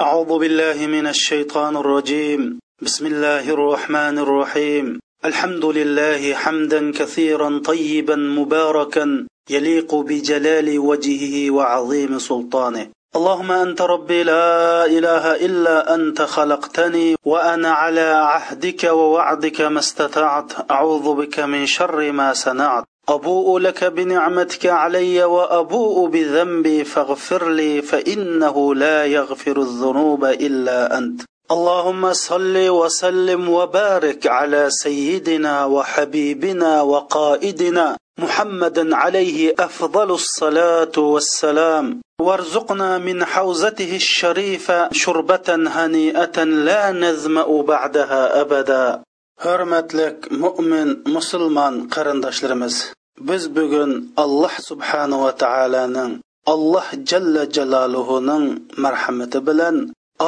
[0.00, 2.60] أعوذ بالله من الشيطان الرجيم.
[2.82, 5.00] بسم الله الرحمن الرحيم.
[5.24, 12.86] الحمد لله حمدا كثيرا طيبا مباركا يليق بجلال وجهه وعظيم سلطانه.
[13.16, 20.70] اللهم أنت ربي لا إله إلا أنت خلقتني وأنا على عهدك ووعدك ما استطعت.
[20.70, 22.84] أعوذ بك من شر ما صنعت.
[23.08, 31.22] أبوء لك بنعمتك علي وأبوء بذنبي فاغفر لي فإنه لا يغفر الذنوب إلا أنت.
[31.50, 42.00] اللهم صل وسلم وبارك على سيدنا وحبيبنا وقائدنا محمد عليه أفضل الصلاة والسلام.
[42.20, 49.02] وارزقنا من حوزته الشريفة شربة هنيئة لا نظما بعدها أبدا.
[49.36, 56.12] Hurmatlik mo'min musulmon qarindoshlarimiz biz bugun alloh subhanava taoloning
[56.46, 58.44] alloh jalla jaloluhuning
[58.84, 59.76] marhamati bilan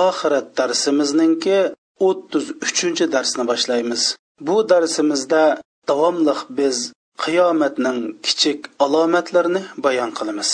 [0.06, 1.58] oxirat darsimizningki
[2.06, 4.02] o'ttiz uchinchi darsni boshlaymiz.
[4.46, 5.42] Bu darsimizda
[5.88, 6.76] davomli biz
[7.24, 10.50] qiyomatning kichik alomatlarini bayon qilamiz.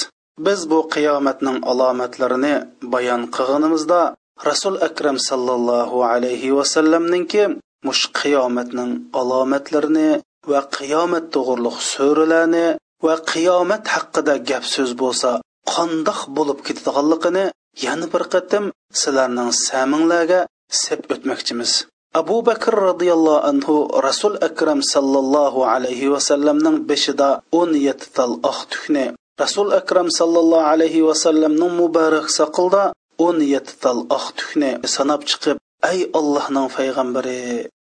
[0.47, 2.55] Biz bu qiyomatning alomatlarini
[2.95, 4.01] bayon qilganimizda
[4.49, 7.43] rasul akram sallallohu alayhi vasallamninki
[7.87, 8.91] mush qiyomatning
[9.21, 10.09] alomatlarini
[10.51, 12.67] va qiyomat to'g'riliq so'ralarni
[13.07, 15.31] va qiyomat haqida gap so'z bo'lsa
[15.75, 17.45] qandoq bo'lib ketadiganligini
[17.85, 18.65] yana bir qatim
[19.01, 20.41] sizlarning saminglarga
[20.83, 21.73] sep o'tmoqchimiz.
[22.21, 23.75] Abu bakr roziyallohu anhu
[24.09, 27.29] rasul akram sallallohu alayhi vasallamning beshida
[27.61, 29.07] o'n yetti tal oq tukni
[29.43, 32.83] rasul akram sallallohu alayhi vasallamning muborak soqilda
[33.27, 35.57] o'n yetti tal oq tukni sanab chiqib
[35.91, 37.41] ey ollohning payg'ambari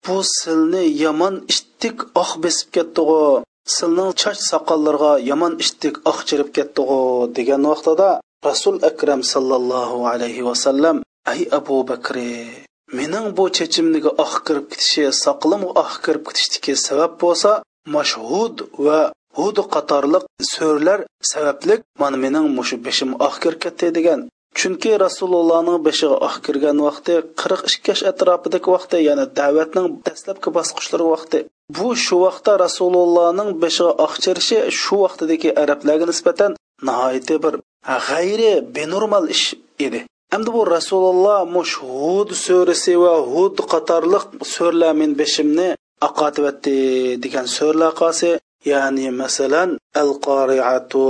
[0.06, 3.44] bu silni yomon ishtik oq besib ketdig'u.
[3.76, 7.00] Silning choch soqollarga yomon ishtik oq chirib ketdig'u
[7.38, 8.10] degan vaqtida
[8.48, 10.98] rasul akram sallallohu alayhi vasallam
[11.32, 12.32] ay abu bakri
[12.98, 17.52] mening bu chechimniga oq kirib ketishi soqolimga oq kirib ketishdiki sabab bo'lsa
[17.96, 19.00] mashhud va
[19.38, 20.24] hud qatorliq
[20.54, 21.00] so'rlar
[21.32, 24.20] sabablik mana mening mushu beshim oq kirib ketdi degan
[24.60, 31.06] chunki rasulullohning beshiga oq kirgan vaqti qirq ikki yosh atrofidagi vaqti ya'ni da'vatning dastlabki bosqichlari
[31.14, 31.40] vaqti.
[31.78, 36.52] Bu shu vaqtda rasulullohning beshiga oq chirishi shu vaqtdagi arablarga nisbatan
[36.88, 37.54] nihoyatda bir
[38.08, 39.48] g'ayri benormal ish
[39.86, 40.02] edi.
[40.36, 45.70] Endi bu rasululloh mush hud so'risi va hud qatorliq so'rlar men beshimni
[46.08, 46.78] oqotivatdi
[47.24, 48.32] degan so'rlar qolsa
[48.72, 49.70] ya'ni masalan
[50.02, 51.06] al qoriatu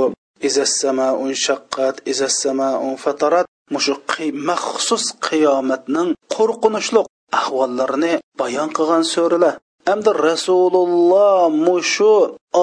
[3.73, 7.07] mushuqiy maxsus qiyomatning qo'rqinishliq
[7.39, 9.55] ahvollarini bayon qilgan so'ralar
[9.87, 12.13] hamda rasululloh mushu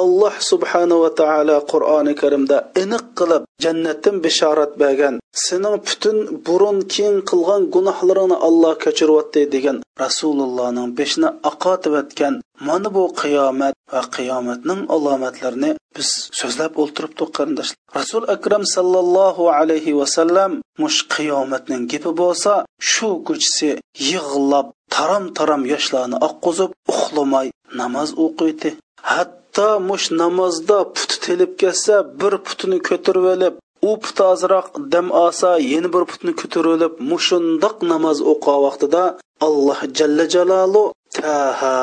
[0.00, 5.14] alloh subhanava taolo qur'oni karimda aniq qilib jannatdan bishorat bergan
[5.47, 6.16] sening butun
[6.47, 12.34] burun keyin qilgan gunohlaringni olloh kechiryapti degan rasulullohning beshini oqotibatgan
[12.69, 16.09] mana bu qiyomat va qiyomatning alomatlarini biz
[16.41, 17.78] so'zlab o'ltiribdik qarindoshlar.
[17.98, 22.53] Rasul akram sallallohu alayhi vasallam mush qiyomatning gapi bo'lsa
[22.92, 23.70] shu ko'chisi
[24.10, 27.47] yig'lab taram taram yoshlarni oqqizib uxlamay
[27.80, 28.70] namoz o'qiydi.
[29.10, 29.41] Hatto
[29.89, 33.55] mush namozda puti telib ketsa bir putini ko'tarib olib
[33.89, 39.03] u puti ozroq dam olsa yana bir putni ko'tarib olib mushundoq namoz o'qigan vaqtida
[39.47, 40.85] alloh jalla jalolu
[41.19, 41.79] taha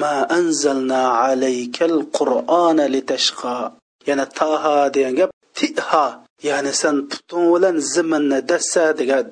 [0.00, 3.56] ma anzalna alaykal qur'ona litashqa.
[4.08, 6.06] Yana taha degan gap tiha
[6.48, 8.84] ya'ni sen puting bilan ziminni dassa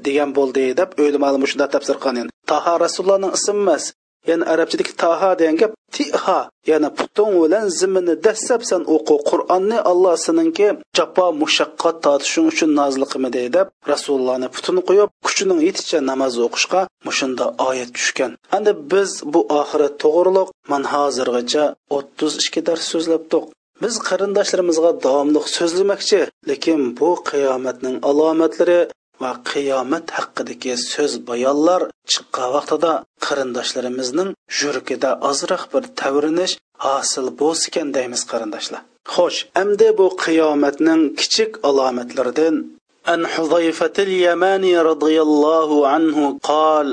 [0.07, 2.29] degan bo'ldi deb o'ylamalim shunda tafsir qilgan.
[2.51, 3.85] Taha rasulullohning ismi emas
[4.29, 6.41] ya'ni arabchadagi taha degan gap tiha
[6.71, 10.69] ya'ni butun bilan zimini dastlabsan sen o'qi qur'onni alloh seninki
[10.99, 17.45] jafo mushaqqat tortishing uchun nozil qilmadi deb rasulullohni putini qo'yib kuchining yeticha namoz o'qishga mushunda
[17.69, 18.31] oyat tushgan.
[18.57, 21.65] Endi biz bu oxirat to'g'riliq man hozirgacha
[21.97, 23.45] o'ttiz ikki dars so'zlabdiq.
[23.83, 26.21] Biz qarindoshlarimizga davomli so'zlamoqchi
[26.51, 28.81] lekin bu qiyomatning alomatlari
[29.23, 31.81] va qiyomat haqidagi so'z bayonlar
[32.13, 32.93] chiqqan vaqtida
[33.27, 34.31] qarindoshlarimizning
[34.61, 36.55] yuragida ozroq bir tavrinish
[36.87, 38.83] hosil bo'lsikan deymiz qarindoshlar
[39.15, 42.57] xo'sh endi bu qiyomatning kichik alomatlaridan
[43.13, 46.89] an huzayfatil yamani roziyallohu anhu qol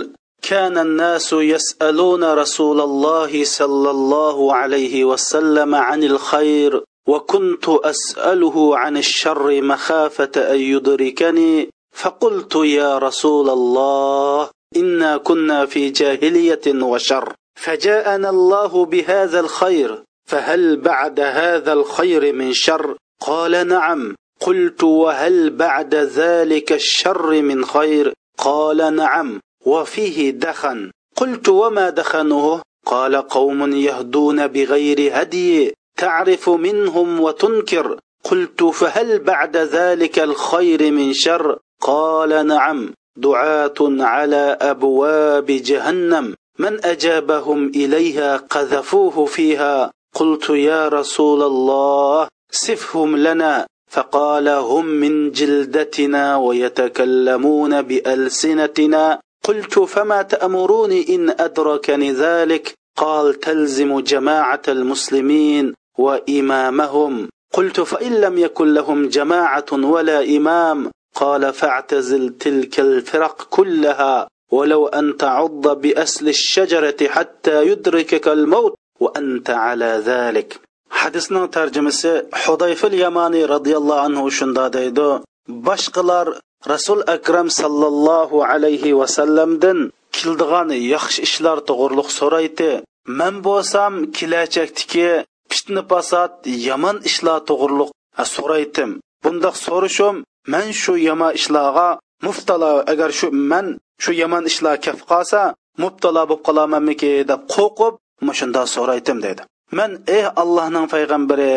[0.51, 9.61] كان الناس يسألون رسول الله صلى الله عليه وسلم عن الخير وكنت أسأله عن الشر
[9.61, 17.33] مخافة أن يدركني فقلت يا رسول الله إنا كنا في جاهلية وشر.
[17.55, 24.15] فجاءنا الله بهذا الخير فهل بعد هذا الخير من شر؟ قال نعم.
[24.39, 29.39] قلت وهل بعد ذلك الشر من خير؟ قال نعم.
[29.65, 30.91] وفيه دخن.
[31.15, 37.99] قلت وما دخنه؟ قال قوم يهدون بغير هدي تعرف منهم وتنكر.
[38.23, 47.67] قلت فهل بعد ذلك الخير من شر؟ قال نعم دعاة على أبواب جهنم من أجابهم
[47.67, 49.91] إليها قذفوه فيها.
[50.15, 53.67] قلت يا رسول الله صفهم لنا.
[53.91, 59.19] فقال هم من جلدتنا ويتكلمون بألسنتنا.
[59.43, 67.29] قلت فما تأمروني إن أدركني ذلك؟ قال تلزم جماعة المسلمين وإمامهم.
[67.53, 75.17] قلت فإن لم يكن لهم جماعة ولا إمام قال فاعتزل تلك الفرق كلها ولو أن
[75.17, 80.59] تعض بأسل الشجرة حتى يدركك الموت وأنت على ذلك.
[80.89, 88.93] حدثنا ترجمة حضيف اليماني رضي الله عنه شندا ديدو باشقلار رسول أكرم صلى الله عليه
[88.93, 89.89] وسلم دن
[90.23, 92.83] كلدغان يخش إشلار تغرلق سوريتي.
[93.07, 97.91] من بوسام كلاچكتكي فتنة فساد يمن إشلار تغرلق
[98.23, 98.99] سوريتم.
[99.25, 101.87] بندق سورشم man shu yomon ishlarga
[102.25, 103.67] muftalo agar shu man
[104.03, 105.41] shu yomon ishlar kaf qolsa
[105.83, 107.93] mubtalo bo'lib qolamanmiki deb qo'rqib
[108.39, 109.41] shundoq so'raydim dedi
[109.77, 111.53] man ey allohning payg'ambari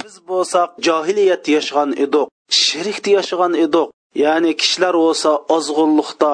[0.00, 3.88] biz bo'lsak johiliyat yashagan edik shirkda yashagan edik.
[4.24, 6.32] Ya'ni kishilar bo'lsa ozg'unlikda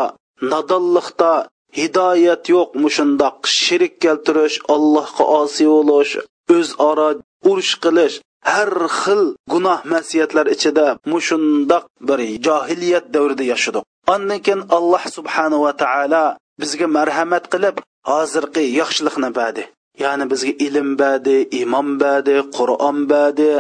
[0.53, 1.33] nodonlikda
[1.79, 6.13] hidoyat yo'q mushundoq shirik keltirish allohga osiy bo'lish
[6.57, 7.09] o'zaro
[7.51, 8.17] urush qilish
[8.51, 9.23] har xil
[9.53, 13.85] gunoh masiyatlar ichida mushundoq bir johiliyat davrida yashadik.
[14.15, 16.25] Ondan keyin alloh subhanava taolo
[16.61, 17.77] bizga marhamat qilib
[18.11, 19.63] hozirgi yaxshilikni badi.
[20.03, 23.51] Ya'ni bizga ilm badi imom badi qur'on badi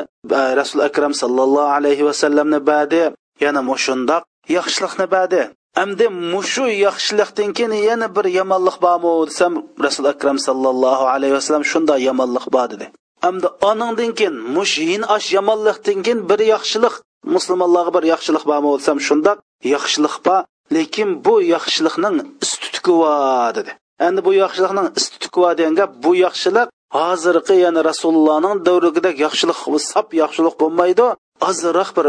[0.61, 3.03] rasul akram sallallohu alayhi vasallamni badi
[3.45, 4.23] yana mushundoq
[4.57, 5.43] yaxshilikni badi.
[5.83, 9.53] Әмді мұшу yaxshilikdan keyin yana bir yomonlik bormi desam
[9.85, 12.87] rasul akram sallallohu alayhi vasallam shunday yomonlik bor dedi.
[13.25, 16.95] Hamda oningdan keyin mush yin ash yomonlikdan keyin bir yaxshilik.
[17.35, 19.39] Musulmonlarga bir yaxshilik bormi bo'lsam shundoq
[19.75, 20.41] yaxshilik bor
[20.77, 23.71] lekin bu yaxshilikning istutuki bor dedi.
[24.07, 29.59] Endi bu yaxshilikning istutuki bor degan gap bu yaxshilik hozirgi ya'ni rasulullohning davrigidek yaxshilik
[29.91, 31.07] sap yaxshilik bo'lmaydi
[31.49, 32.07] ozroq bir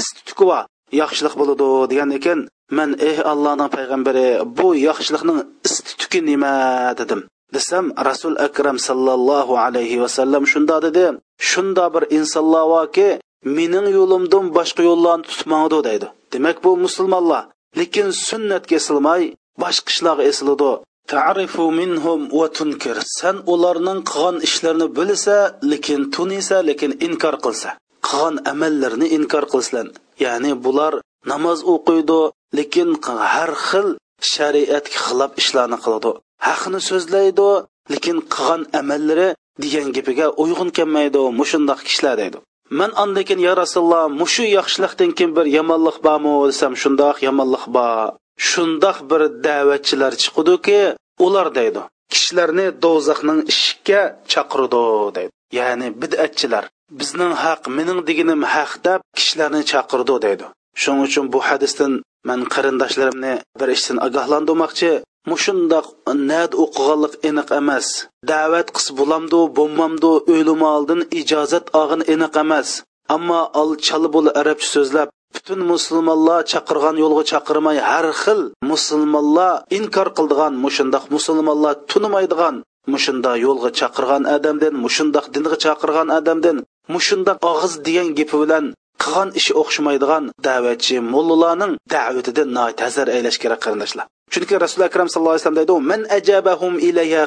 [0.00, 0.62] istutuki bor
[1.00, 2.40] yaxshilik bo'ladi degan ekan.
[2.76, 4.26] Man ey allohning payg'ambari
[4.58, 6.54] bu yaxshilikning istituki nima
[7.00, 7.20] dedim.
[7.56, 11.04] Desam rasul akram sallallohu alayhi vasallam shunda dedi
[11.50, 13.08] shunda bir insonlar borki
[13.56, 16.06] mening yo'limdan boshqa yo'llarni tutmadi deydi.
[16.32, 17.42] Demak bu musulmonlar.
[17.78, 19.22] Lekin sunnatga esilmay
[19.62, 20.72] boshqa ishlarga esiladi.
[21.12, 25.36] Ta'rifu minhum va tunkir san ularning qilgan ishlarini bilsa
[25.70, 27.70] lekin tunisa lekin inkor qilsa
[28.06, 29.86] qilgan amallarini inkor qilsan
[30.24, 30.94] ya'ni bular
[31.32, 32.20] namoz o'qiydi
[32.58, 32.88] lekin
[33.34, 33.88] har xil
[34.32, 36.10] shariatga xilof ishlarni qiladi.
[36.48, 37.48] Haqni so'zlaydi
[37.92, 39.28] lekin qilgan amallari
[39.62, 42.38] degan gapiga uyg'un kelmaydi mushundoq kishilar deydi.
[42.78, 48.08] Man andakin ya rasululloh mushu yaxshilikdan keyin bir yomonlik bormi desam shundoq yomonlik bor.
[48.50, 50.80] Shundoq bir da'vatchilar chiqadiki
[51.26, 51.82] ular deydi
[52.12, 54.00] kishilarni do'zaxning ishikka
[54.32, 54.84] chaqirdi
[55.16, 55.32] deydi.
[55.58, 56.64] Ya'ni bid'atchilar
[57.00, 60.46] bizning haq mening deginim haq deb kishilarni chaqirdi deydi.
[60.80, 61.92] Shuning uchun bu hadisdan
[62.28, 64.90] man qarindoshlarimni bir ishdan ogohlantirmoqchi
[65.30, 65.86] mushundoq
[66.30, 67.86] nad o'qiganlik aniq emas.
[68.30, 72.68] Da'vat qis bo'lamdu bo'lmamdu o'lim oldin ijozat olg'in aniq emas.
[73.16, 78.40] Ammo ol chala bo'li arabcha so'zlab butun musulmonlar chaqirgan yo'lga chaqirmay har xil
[78.70, 82.56] musulmonlar inkor qildigan mushundoq musulmonlar tunimaydigan
[82.92, 86.56] mushunda yo'lga chaqirgan odamdan mushundoq dinga chaqirgan odamdan
[86.94, 88.64] mushundoq og'iz degan gapi bilan
[89.04, 94.06] qilgan ishi o'xshamaydigan da'vatchi mullalarning da'vatidan notazar aylash kerak qarindoshlar.
[94.32, 97.22] Chunki rasuli akram sallallohu alayhi vasallam deydi man ajabahum ilayha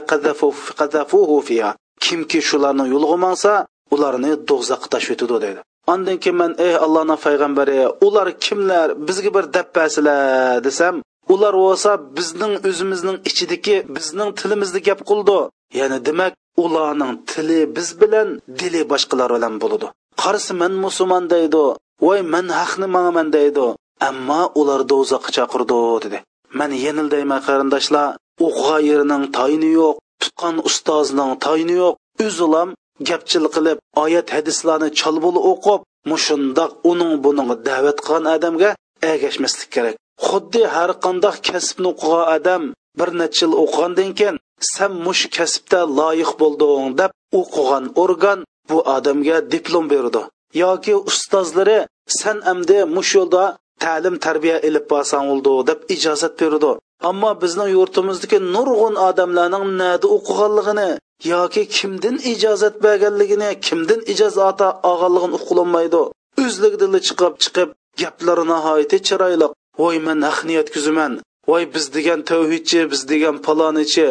[0.80, 1.72] qadafuhu fiha.
[2.06, 3.52] Kimki shularni yo'liga mansa
[3.96, 5.62] ularni do'zaxga tashlab deydi.
[5.94, 8.88] Ondan keyin man ey allohning payg'ambari ular kimlar?
[9.08, 10.96] Bizga bir dabbasilar desam
[11.34, 15.40] ular bo'lsa bizning o'zimizning ichidagi bizning tilimizda gap qildi.
[15.80, 18.28] Ya'ni demak ularning tili biz bilan
[18.60, 19.88] dili boshqalar bilan bo'ladi
[20.22, 21.66] qarisi man musulmon deydi
[22.06, 23.66] voy man haqni manaman deydi
[24.10, 26.18] ammo ular do'zaxga chaqirdi dedi.
[26.60, 28.08] Man yenildayman qarindoshlar
[28.46, 31.96] o'qigan yerining tayini yo'q tutgan ustozining tayini yo'q
[32.26, 32.70] o'zilam
[33.10, 35.82] gapchil qilib oyat hadislarni chalbuli o'qib
[36.12, 38.70] mushundoq uning buning da'vat qilgan odamga
[39.12, 39.96] ergashmaslik kerak.
[40.28, 42.64] Xuddi har qandoq kasbni o'qigan odam
[43.00, 44.38] bir necha yil o'qigandan keyin
[44.74, 50.22] san mush kasbda loyiq bo'lding deb o'qigan organ bu odamga diplom berdi.
[50.64, 51.80] Yoki ustozlari
[52.20, 53.44] san amdi mush yo'lda
[53.84, 56.72] ta'lim tarbiya ilib borsang bo'ldi deb ijozat berdi.
[57.10, 60.90] Ammo bizning yurtimizdagi nurg'un odamlarning nada o'qiganligini
[61.34, 64.60] yoki kimdan ijozat berganligini kimdan ijozat
[64.90, 66.02] olganligini uqilolmaydi
[66.44, 67.70] o'zligidan chiqib chiqib
[68.02, 69.48] gaplari nihoyatda chiroyli.
[69.82, 71.14] Voy man haq niyatkuziman
[71.50, 74.08] voy biz degan tavhidchi biz degan palonichi.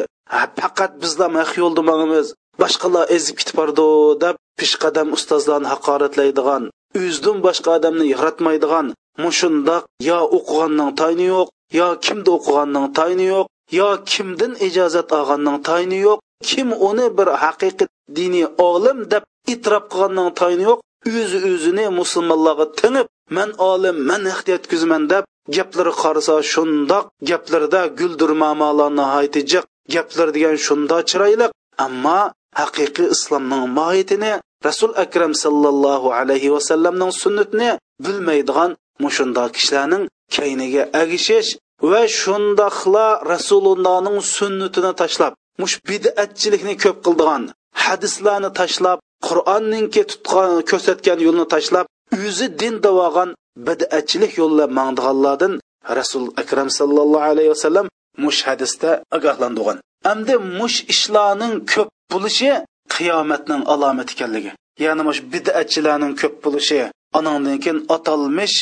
[0.61, 2.27] Faqat bizlar haq yo'lda mangimiz
[2.63, 3.89] boshqalar ezib ketib bordi
[4.25, 6.63] deb peshqadam ustozlarni haqoratlaydigan
[7.01, 8.87] o'zidan boshqa odamni yaratmaydigan
[9.25, 11.49] mushundoq yo o'qiganning tayini yo'q
[11.79, 13.47] yo kimda o'qiganning tayini yo'q
[13.79, 19.23] yo kimdan ijozat olganning tayini yo'q kim uni bir haqiqiy diniy olim deb
[19.53, 20.81] e'tirof qilganning tayini yo'q
[21.21, 25.25] o'zi o'zini musulmonlarga tinib man olim man haq yetkazman deb
[25.57, 31.47] gaplari qarasa shundoq gaplarda guldirmamalar nihoyatda jiq gaplar degan shundoq chiroyli
[31.87, 32.21] ammo
[32.61, 34.33] haqiqiy islomning mohiyatini
[34.69, 37.71] rasul akram sallallohu alayhi vasallamning sunnatini
[38.05, 38.71] bilmaydigan
[39.05, 40.05] mushundoq kishilarning
[40.37, 41.51] kayniga agishish
[41.91, 47.43] va shundoqla rasulullohning sunnatini tashlab mush bidatchilikni ko'p qildigan
[47.85, 48.99] hadislarni tashlab
[49.29, 51.87] qur'onninki tutgan ko'rsatgan yo'lni tashlab
[52.27, 53.31] o'zi din davogan
[53.67, 55.53] bidatchilik yo'lda mangdiganlardan
[55.99, 57.87] rasul akram sallallohu alayhi vasallam
[58.25, 59.79] mush hadisda ogohlantirgan.
[60.09, 62.51] Hamda mush ishlarning ko'p bo'lishi
[62.95, 64.53] qiyomatning alomati ekanligi.
[64.85, 66.81] Ya'ni mush bidatchilarning ko'p bo'lishi
[67.19, 68.57] anandan keyin atalmish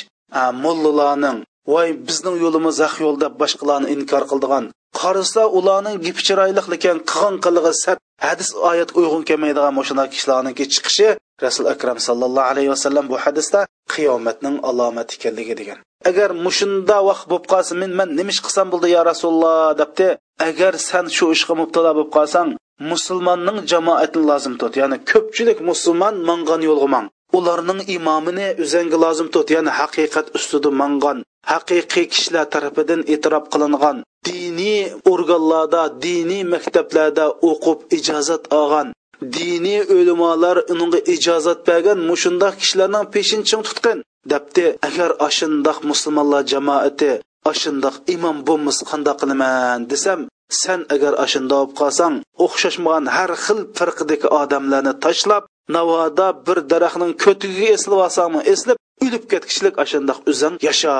[0.65, 1.39] mollalarning
[1.73, 4.65] voy bizning yo'limiz haq yo'l deb boshqalarni inkor qildigan.
[5.01, 11.09] Qarasa ularning gipi chiroyli lekin qilgan qilig'i sat hadis oyat uyg'un kelmaydigan mushunday kishilarniki chiqishi
[11.45, 13.61] rasul akram sallallohu alayhi vasallam bu hadisda
[13.95, 15.79] qiyomatning alomati ekanligi degan.
[16.11, 20.09] Agar mushunda vaqt bo'lib qolsa men man nima ish qilsam bo'ldi ya rasululloh debdi.
[20.49, 22.49] Agar san shu ishga mubtalo bo'lib qolsang
[22.91, 24.73] musulmonning jamoatini lozim tut.
[24.81, 27.07] Ya'ni ko'pchilik musulmon mangan yo'lga mang
[27.39, 29.47] ularning imomini o'zanga lozim tut.
[29.55, 31.19] Ya'ni haqiqat ustida mangan
[31.53, 33.97] haqiqiy kishilar tarafidan e'tirof qilingan
[34.29, 34.81] diniy
[35.13, 38.89] organlarda diniy maktablarda o'qib ijozat olgan
[39.37, 43.99] diniy o'limolar unga ijozat bergan mushundoq kishilarning peshinching tutqin
[44.33, 44.67] debdi.
[44.89, 47.11] Agar ashundoq musulmonlar jamoati
[47.51, 54.29] ashundoq imom bo'lmas qandoq qilaman desam sen agar ashunda bo'lib qolsang o'xshashmagan har xil firqidagi
[54.41, 55.45] odamlarni tashlab
[55.77, 58.41] navoda bir daraxtning ko'tigiga esilib olsangmi?
[58.53, 60.97] Eslib o'lib ketkichlik ashundoq o'zing yasha.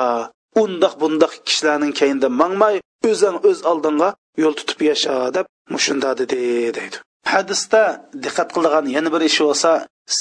[0.63, 2.75] Undoq bundoq kishilarning keyinda mangmay
[3.09, 4.09] o'zing o'z oldinga
[4.43, 6.39] yo'l tutib yasha deb mushunda dedi
[6.77, 6.97] deydi.
[7.33, 7.83] Hadisda
[8.23, 9.71] diqqat qiladigan yana bir ish bo'lsa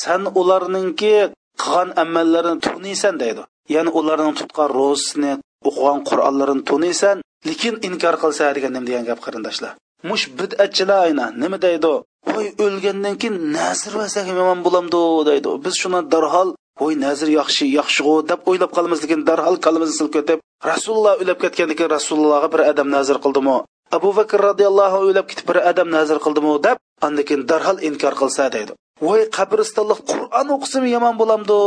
[0.01, 1.15] san ularninki
[1.63, 3.43] qilgan amallarini tuniysan deydi.
[3.75, 5.33] Ya'ni ularning tutgan ro'zisini
[5.69, 7.17] o'qigan qur'onlarini tuniysan
[7.49, 9.73] lekin inkor qilsa degan nima degan gap qarindoshlar.
[10.09, 11.93] Mush bidatchilar ayna nima deydi?
[12.33, 15.51] Voy o'lgandan keyin nasr vasak yomon bo'lamdi deydi.
[15.65, 16.49] Biz shuni darhol
[16.81, 20.39] voy nazir yaxshi yaxshig'u deb o'ylab qolamiz lekin darhol kalimizni ketib
[20.71, 23.57] rasululloh o'ylab ketgandan keyin rasulullohga bir odam nazr qildimi?
[23.97, 26.53] Abu bakr roziyallohu o'ylab ketib bir odam nazr qildimi?
[26.67, 28.73] deb andan keyin darhol inkor qilsa deydi.
[29.01, 31.59] Voy qabristonlik qur'on o'qisam yomon bo'lamdi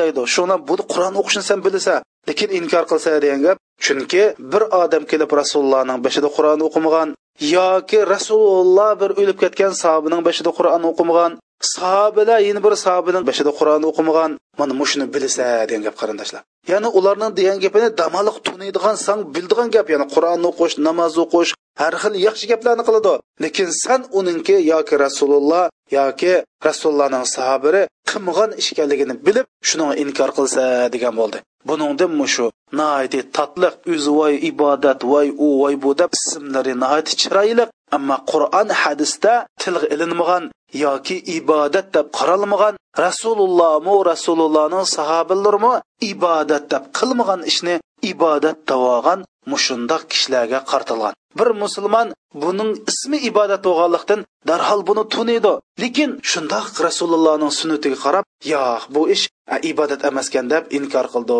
[0.00, 0.22] deydi.
[0.34, 1.94] Shuni bu qur'on o'qishni sen bilsa
[2.28, 3.56] lekin inkor qilsa degan gap.
[3.84, 4.22] Chunki
[4.52, 7.08] bir odam kelib rasulullohning beshida qur'on o'qimagan
[7.56, 11.30] yoki rasululloh bir o'lib ketgan sahobining beshida qur'on o'qimagan
[11.76, 14.30] sahobalar yana bir sahobaning bashida qur'on o'qimagan
[14.60, 16.42] mana mushuni bilsa degan gap qarindoshlar.
[16.72, 21.94] Ya'ni ularning degan gapini damaliq tuniydigan san bildigan gap ya'ni qur'on o'qish namoz o'qish har
[22.02, 23.14] xil yaxshi gaplarni qiladi.
[23.44, 25.64] Lekin san uninki yoki rasululloh
[25.98, 26.32] yoki
[26.68, 31.38] rasulullohning sahobiri qilmagan ish ekanligini bilib shuni inkor qilsa degan bo'ldi.
[31.68, 32.46] Buningdan mushu
[32.80, 37.64] naiti tatliq o'zi voy ibodat voy u voy bu deb ismlari naiti chiroyli.
[37.96, 40.44] Ammo qur'on hadisda tilga ilinmagan
[40.82, 45.72] yoki ibodat deb qaralmagan rasulullohmi rasulullohning sahobalarmi
[46.12, 47.74] ibodat deb qilmagan ishni
[48.12, 49.20] ibodat davogan
[49.52, 51.14] mushundoq kishilarga qartilgan.
[51.38, 52.08] Bir musulmon
[52.42, 55.52] buning ismi ibodat bo'lganlikdan darhol buni tuniydi.
[55.82, 59.24] Lekin shundoq rasulullohning sunnatiga qarab yo'q bu ish
[59.70, 61.38] ibodat emaskan deb inkor qildi.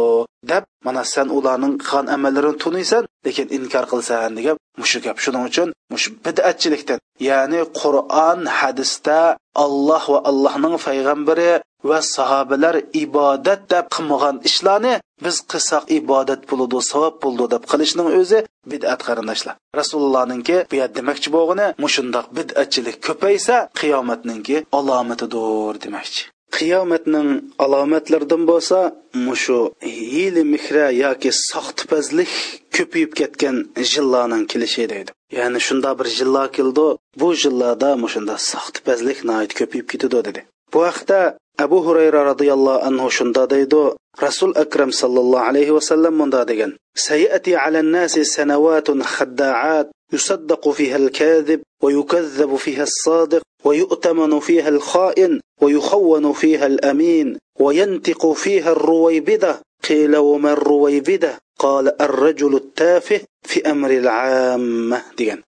[0.50, 5.16] Deb mana sen ularning qilgan amallarini tuniysan lekin inkor qilsan degan mushu gap.
[5.24, 6.98] Shuning uchun mush bidatchilikdan
[7.28, 9.18] ya'ni qur'on hadisda
[9.64, 11.50] alloh va allohning payg'ambari
[11.88, 18.38] va sahobalar ibodat deb qilmagan ishlarni biz qilsak ibodat bo'ladi savob bo'ladi deb qilishning o'zi
[18.72, 26.22] bid'at qarindoshlar rasulullohninki bu yer demoqchi bo'lgani mushundoq bid'atchilik ko'paysa qiyomatninki alomatidir demoqchi
[26.56, 27.30] qiyomatning
[27.64, 28.78] alomatlaridan bo'lsa
[29.26, 29.60] mushu
[29.98, 32.32] hiyli mihra yoki soxtipazlik
[32.76, 33.56] ko'payib ketgan
[33.92, 35.10] jillarning kelishi deydi.
[35.38, 36.86] Ya'ni shunda bir jillo keldi
[37.20, 39.18] bu jillarda mushunda soxtipazlik
[39.60, 40.40] ko'payib ketadi dedi.
[40.74, 43.94] Bu haqda abu hurayra roziyallohu anhu shunda deydi
[44.26, 46.72] rasul akram sallallohu alayhi vasallam munda degan
[47.08, 56.32] sayati ala nasi sanawatun xaddaat يصدق فيها الكاذب ويكذب فيها الصادق ويؤتمن فيها الخائن ويخون
[56.32, 65.02] فيها الامين وينطق فيها الرويبده قيل وما الرويبده قال الرجل التافه في امر amril amma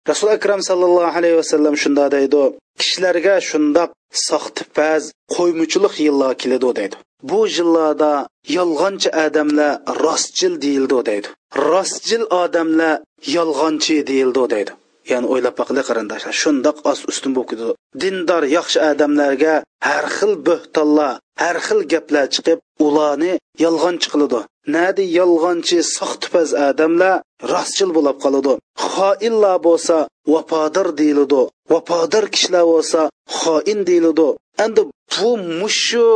[0.07, 3.83] расул акрам akram sallallohu alayhi шунда shunday кишларга шунда
[4.13, 5.03] shundoq фаз
[5.35, 6.95] qo'ymuchilik yillar keladi deydi
[7.29, 8.11] bu yillarda
[8.57, 9.73] yolg'onchi odamlar
[10.05, 11.27] rostchil deyildi deydi
[11.69, 12.95] rostchil odamlar
[13.37, 14.71] yolg'onchi deyildi deydi
[15.11, 17.73] ya'ni o'ylab boqili qarindoshlar shundoq oz ustun bo'lib ketadi.
[18.01, 19.53] Dindor yaxshi odamlarga
[19.87, 23.33] har xil bo'htonlar har xil gaplar chiqib ularni
[23.63, 24.41] yolg'onchi qiladi
[24.75, 27.15] nadi yolg'onchi soxtipaz odamlar
[27.51, 28.53] rostchil bo'lib qoladi.
[28.91, 29.97] Xoinlar bo'lsa
[30.33, 31.41] vafodir deyiladi.
[31.71, 33.01] Vafodir kishilar bo'lsa
[33.39, 34.27] xoin deyiladi.
[34.65, 34.81] Endi
[35.13, 36.09] bu mushu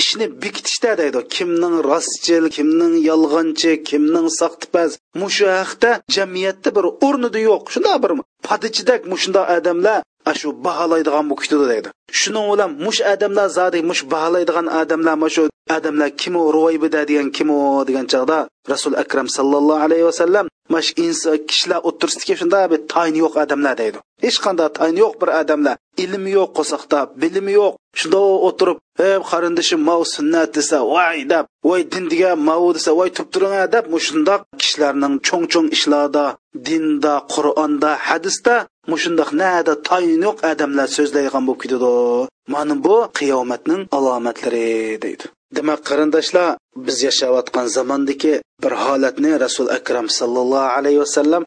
[0.00, 1.20] ishni bekitishda deydi.
[1.34, 8.12] Kimning rostchil kimning yolg'onchi kimning soxtipaz mushu haqda jamiyatda bir o'rnida yo'q shunday bir
[8.46, 10.00] padichidak mushundoq odamlar
[10.40, 11.88] shu baholaydigan bu kutidi deydi.
[12.20, 15.42] Shuning bilan mush odamlar zodi mush baholaydigan odamlar shu
[15.76, 18.38] odamlar kim u ro'ybida degan kim u degan chog'da
[18.72, 23.98] rasul akram sallallohu alayhi vasallam mash inson kishilar o'tirisidagi shunday bir tayni yo'q odamlar deydi.
[24.24, 27.72] Hech qanday tayni yo'q bir odamlar ilmi yo'q qo'soqda bilimi yo'q.
[28.00, 33.10] Shunda o'tirib ey qarindishim mau sunnat desa voy deb voy din degan mau desa voy
[33.14, 36.24] turib turing deb mushundoq kishilarning cho'ng cho'ng ishlarda
[36.66, 38.54] dinda qur'onda hadisda
[38.92, 41.92] mushundoq nada tayin yo'q odamlar so'zlaydigan bo'lib ketadi.
[42.52, 44.68] Mana bu qiyomatning alomatlari
[45.04, 45.24] deydi.
[45.56, 46.48] Demak qarindoshlar
[46.86, 51.42] biz yashayotgan zamondagi bir holatni rasul akram sallallohu alayhi vasallam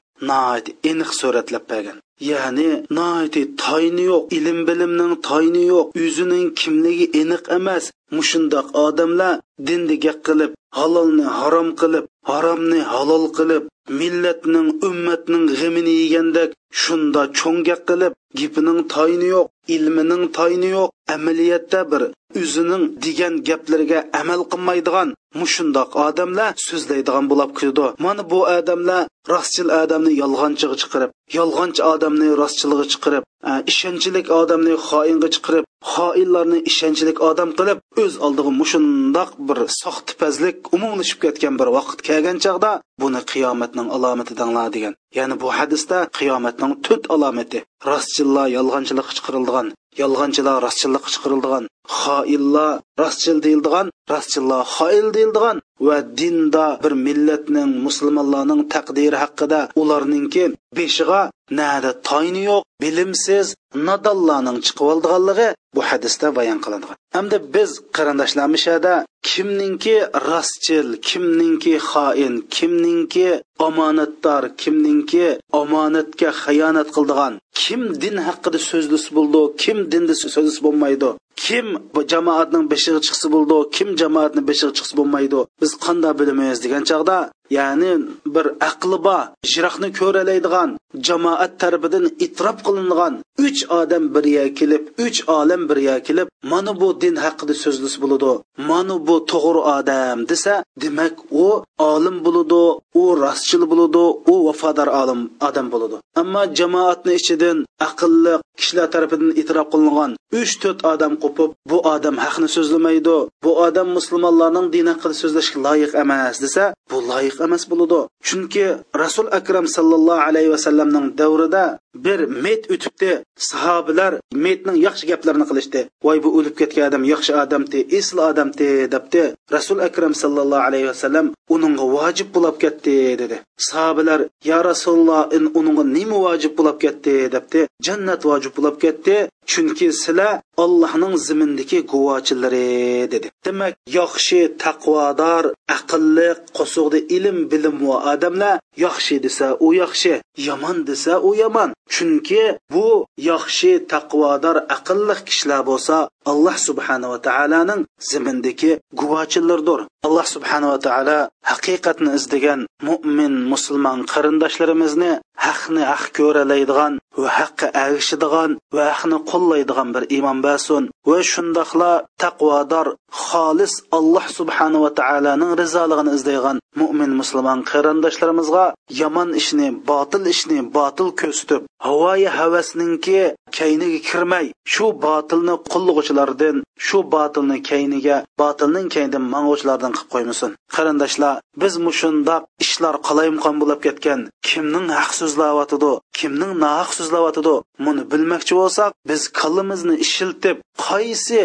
[0.91, 1.97] aniq suratlab bergan.
[2.31, 7.83] Ya'ni noiti toyni yo'q ilm bilimning toyni yo'q o'zining kimligi aniq emas.
[8.17, 9.33] Mushundoq odamlar
[9.67, 13.63] dinni gap qilib halolni harom qilib haromni halol qilib
[13.99, 16.49] millatning ummatning g'imini yegandek
[16.83, 22.01] shunda cho'ngak qilib gipining toyni yo'q ilmining toyni yo'q amaliyotda bir
[22.41, 25.09] o'zining degan gaplariga amal qilmaydigan
[25.41, 27.85] mushundoq odamlar so'zlaydigan bo'lib kirdi.
[28.05, 33.23] Mana bu odamlar rostchil odamni yolg'onchiga chiqarib yolg'onchi odamni rostchilig'i chiqarib
[33.71, 41.53] ishonchlik odamni xoinga chiqarib xoinlarni ishonchlik odam qilib o'z oldiga mushundoq bir soxtipazlik umumlashib ketgan
[41.59, 42.71] bir vaqt kelgan chog'da
[43.03, 44.93] buni qiyomatning alomati danglar degan.
[45.17, 49.67] Ya'ni bu hadisda qiyomatning to'rt alomati rostchillar yolg'onchilik chiqarilgan
[50.01, 51.63] yolg'onchilar rostchillikqa chiqarildigan
[52.01, 60.45] xoillar rostchil deyildigan rostchillar xoil deyildigan va dinda bir millatning musulmonlarning taqdiri haqida ularningki
[60.77, 61.21] beshiga
[61.59, 63.47] nada toyni yo'q bilimsiz
[63.87, 66.95] nodonlarning chiqib oldiganligi bu hadisda bayon qilingan.
[67.15, 68.93] Hamda biz qarindoshlarmishada
[69.29, 69.97] kimningki
[70.29, 73.29] rostchil kimningki xoin kimningki
[73.67, 75.25] omonatdor kimningki
[75.61, 81.09] omonatga xiyonat qildigan kim din haqida so'zlisi bo'ldi kim dinda so'zlisi bo'lmaydi
[81.43, 81.67] kim
[82.11, 87.17] jamoatning beshig'i chiqsa bo'ldi kim jamoatni beshig'i chiqsa bo'lmaydi biz qanday bilamiz degan chog'da
[87.57, 87.91] ya'ni
[88.35, 90.69] bir aqli bor jiroqni ko'ralaydigan
[91.07, 93.13] jamoat tarafidan itrof qilingan
[93.45, 98.31] uch odam birga kelib uch olim birga kelib mana bu din haqida so'zlasa bo'ladi
[98.69, 100.53] mana bu to'g'ri odam desa
[100.83, 101.47] demak u
[101.91, 102.63] olim bo'ladi
[103.01, 105.97] u rostchil bo'ladi u vafodor olim odam bo'ladi.
[106.21, 112.47] Ammo jamoatni ichidan aqlli kishilar tarafidan itrof qilingan uch to'rt odam qo'pib bu odam haqni
[112.55, 118.65] so'zlamaydi bu odam musulmonlarning din haqida so'zlashga loyiq emas desa bu loyiq emas bo'ladi chunki
[119.03, 123.11] rasul akram sallallohu alayhi vasallamning davrida bir met o'tibdi.
[123.51, 124.13] Sahobalar
[124.45, 125.81] metning yaxshi gaplarini qilishdi.
[126.05, 129.23] Voy bu o'lib ketgan odam yaxshi odamdi esli odamdi debdi.
[129.55, 133.37] Rasul akram sallallohu alayhi vasallam uningga vojib bo'lib ketdi dedi.
[133.69, 134.19] Sahobalar
[134.49, 135.21] ya rasululloh
[135.59, 137.15] uningga nima vojib bo'lib ketdi?
[137.35, 137.61] debdi.
[137.85, 139.15] Jannat vojib bo'lib ketdi.
[139.51, 142.67] Chunki sizlar allohning zimindagi guvochilari
[143.13, 143.27] dedi.
[143.45, 145.43] Demak yaxshi taqvodor
[145.77, 148.55] aqlli qo'sug'di ilm bilim va odamlar
[148.85, 150.13] yaxshi desa u yaxshi
[150.47, 151.69] yomon desa u yomon.
[151.93, 152.87] Chunki bu
[153.31, 155.95] yaxshi taqvodor aqlli kishilar bo'lsa
[156.31, 161.19] alloh subhanava taoloning zimindagi guvochilardir alloh subhanava taolo
[161.51, 165.11] haqiqatni izlagan mo'min musulmon qarindoshlarimizni
[165.45, 171.91] haqni haq ko'ralaydigan va haqqa agishadigan va haqni qo'llaydigan bir iymon bo'lsin va shundoqla
[172.23, 172.87] taqvodor
[173.23, 178.65] xolis alloh subhanava taoloning rizoligini izlaydigan mo'min musulmon qarindoshlarimizga
[179.01, 183.19] yomon ishni botil ishni botil ko'rsatib havoyi havasninki
[183.57, 190.51] kayniga kirmay shu botilni qo'llag'uvchilardan shu botilni kayniga botilning kaynidan mang'uvchilardan qilib qo'ymasin.
[190.75, 198.53] Qarindoshlar biz mushundoq ishlar qalaymqon bo'lib ketgan kimning haq so'zlayotidi kimning nohaq so'zlayotidi buni bilmoqchi
[198.61, 201.41] bo'lsak biz kallamizni ishiltib qaysi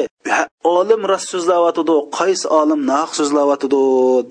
[0.76, 3.80] olim rost so'zlayotidi qaysi olim naq so'zlayotidi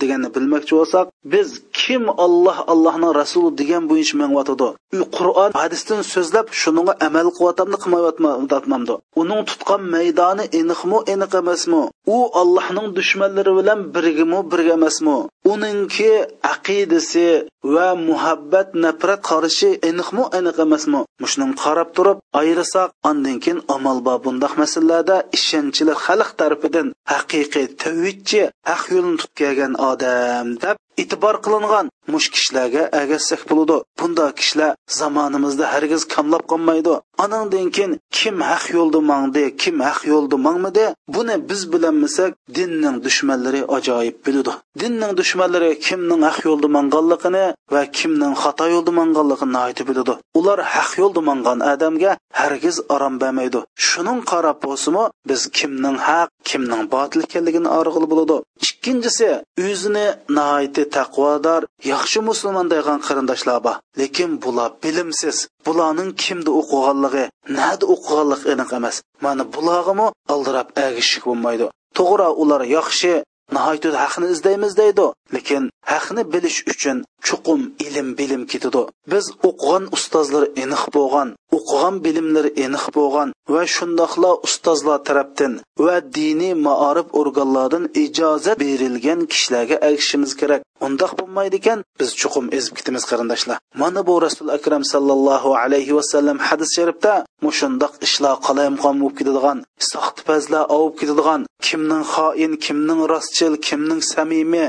[0.02, 1.48] deganni bilmoqchi bo'lsak biz
[1.80, 4.70] kim olloh allohning rasuli degan bo'yicha manyotidi
[5.18, 11.84] qur'on hadisdan so'zlab shuninga amal qilyapmidi qilmayotmamdi uning tutgan maydoni aniqmi aniq emasmi?
[12.16, 15.18] U allohning dushmanlari bilan birgimi birga emasmi?
[15.52, 16.12] Uningki
[16.54, 17.28] aqidasi
[17.74, 21.02] va muhabbat nafrat qarishi aniqmi aniq emasmi?
[21.32, 28.42] Shuning qarab turib ayirsak andan keyin amal bor bundoq masalalarda ishonchli xalq tarafidan haqiqiy tavhidchi
[28.70, 35.66] haq yo'lni tutib kelgan odam deb e'tibor qilingan mush kishilarga agassak bo'ladi bunda kishilar zamonimizda
[35.74, 36.94] hargiz kamlab qolmaydi.
[37.24, 43.62] Anandan keyin kim haq yo'lda mangdi kim haq yo'lda mangmidi buni biz bilanmasak dinning dushmanlari
[43.78, 50.14] ajoyib biladi dinning dushmanlari kimning haq yo'lda manganligini va kimning xato yo'lda manganligini aytib biladi
[50.40, 56.84] ular haq yo'lda mangan odamga hargiz orom bermaydi shuning qarab bo'lsimi biz kimning haq kimning
[56.96, 58.38] botil ekanligini org'il bo'ladi.
[58.66, 59.30] Ikkinchisi
[59.68, 60.08] o'zini
[60.38, 63.76] nihoyatda taqvodor yaxshi musulmon degan qarindoshlar bor.
[64.00, 65.38] Lekin bular bilimsiz.
[65.68, 67.26] Bularning kimda o'qiganligi
[67.58, 68.96] nada o'qiganligi aniq emas.
[69.26, 71.66] Mana bulargami aldirab agishik bo'lmaydi.
[71.98, 73.14] To'g'ri ular yaxshi
[73.56, 75.06] nihoyatda haqni izlaymiz deydi.
[75.36, 78.84] Lekin haqni bilish uchun chuqum ilm bilim ketadi.
[79.12, 85.54] Biz o'qigan ustozlar aniq bo'lgan o'qigan bilimlar aniq bo'lgan va shundoqla ustozlar tarafdan
[85.86, 90.62] va diniy maorif organlaridan ijozat berilgan kishilarga ergishishimiz kerak.
[90.88, 93.58] Undoq bo'lmaydi ekan biz chuqum ezib ketamiz qarindoshlar.
[93.82, 97.14] Mana bu rasul akram sallallohu alayhi vasallam hadis sharifda
[97.46, 99.58] mushundoq ishlar qalaymqon bo'lib ketadigan
[99.92, 104.68] soxtipazlar ovib ketadigan kimning xoin kimning rostchil kimning samimiy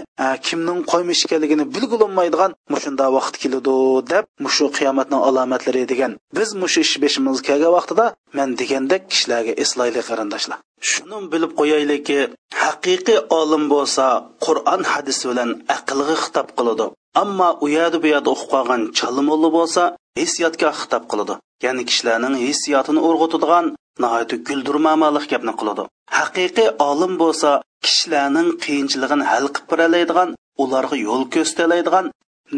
[0.50, 3.76] kimning qo'ymish ekanligini bilgilolmaydigan mushunda vaqt keladi
[4.12, 6.12] deb mushu qiyomatning alomatlari degan.
[6.38, 8.06] Biz mushu ish beshimiz kelgan vaqtida
[8.38, 10.58] man degandek kishilarga eslaylik qarindoshlar.
[10.90, 12.18] Shuni bilib qo'yaylikki
[12.64, 14.04] haqiqiy olim bo'lsa
[14.46, 16.86] qur'on hadis bilan aqlga xitob qiladi.
[17.22, 19.82] Ammo u yerda bu yerda o'qib qolgan chalimo'li bo'lsa
[20.20, 21.34] hissiyotga xitob qiladi.
[21.64, 23.66] Ya'ni kishilarning hissiyotini urg'utadigan
[24.02, 25.82] nihoyatda guldirmamalik gapni qiladi.
[26.18, 27.50] Haqiqiy olim bo'lsa
[27.84, 30.30] kishilarning qiyinchiligini hal qilib beralaydigan
[30.62, 32.06] ularga yo'l ko'rsatalaydigan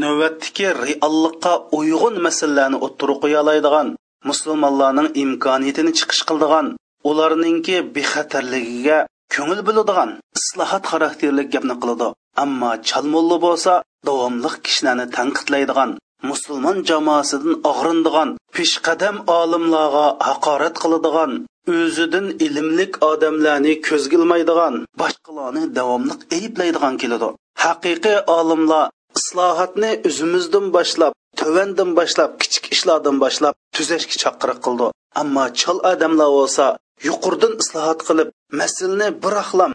[0.03, 3.89] navbatdagi reallikqa uyg'un masalalarni o'ttirib qo'ya oladigan
[4.31, 6.67] musulmonlarning imkoniyatini chiqish qildigan
[7.11, 8.99] ularningki bexatarligiga
[9.35, 12.09] ko'ngil biladigan islohot xarakterli gapni qiladi.
[12.45, 13.73] Ammo chalmulli bo'lsa
[14.09, 15.91] davomli kishilarni tanqidlaydigan
[16.31, 21.33] musulmon jamoasidan og'rindigan peshqadam olimlarga haqorat qiladigan
[21.71, 27.29] o'zidan ilmlik odamlarni ko'zga ilmaydigan boshqalarni davomli ayblaydigan keladi.
[27.65, 34.87] Haqiqiy olimlar islohotni o'zimizdan boshlab tovandan boshlab kichik ishlardan boshlab tuzashga chaqiriq qildi.
[35.23, 36.67] Ammo chol odamlar bo'lsa
[37.09, 38.29] yuqurdan islohot qilib
[38.61, 39.73] masalni bir axlam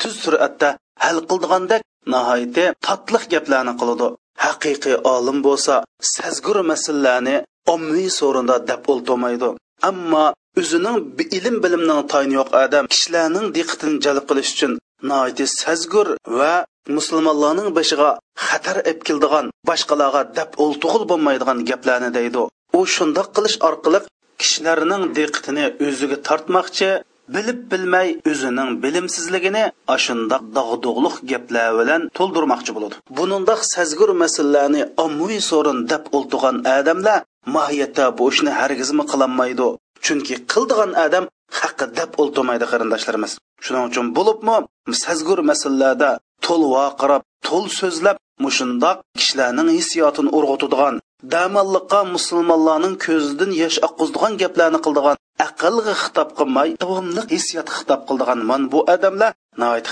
[0.00, 0.68] tuz suratda
[1.04, 4.08] hal qildigandek nihoyatda tatliq gaplarni qiladi.
[4.44, 5.74] Haqiqiy olim bo'lsa
[6.14, 7.36] sazgur masalalarni
[7.74, 9.50] ommaviy so'rinda deb o'ltirmaydi.
[9.88, 10.24] Ammo
[10.60, 10.96] o'zining
[11.38, 14.72] ilm bilimning tayini yo'q odam kishilarning diqqatini jalb qilish uchun
[15.10, 16.54] noiti sazgur va
[16.96, 18.10] musulmonlarning boshiga
[18.48, 22.38] xatar ep keldigan boshqalarga dab o'ltug'il bo'lmaydigan gaplarni deydi
[22.78, 22.80] u.
[22.94, 24.00] Shundoq qilish orqali
[24.40, 26.90] kishilarning diqqatini o'ziga tortmoqchi
[27.34, 32.96] bilib bilmay o'zining bilimsizligini ashundoq dog'dug'liq gaplar bilan to'ldirmoqchi bo'ladi.
[33.18, 37.20] Bunundoq sazgur masalalarni ommaviy so'rin deb o'ltirgan odamlar
[37.54, 39.68] mohiyatda bu ishni hargizmi qilolmaydi
[40.04, 41.24] chunki qildigan odam
[41.60, 43.32] haqqi deb o'ltirmaydi qarindoshlarimiz.
[43.64, 44.56] Shuning uchun bo'libmi
[45.04, 46.10] sazgur masalalarda
[46.46, 50.94] to'l vaqirab to'l so'zlab mushundoq kishilarning hissiyotini urg'utadigan
[51.34, 58.62] damalliqqa musulmonlarning ko'zidan yosh oqqizdigan gaplarni qildigan aqlga xitob qilmay davomli hissiyot xitob qildigan man
[58.72, 59.32] bu odamlar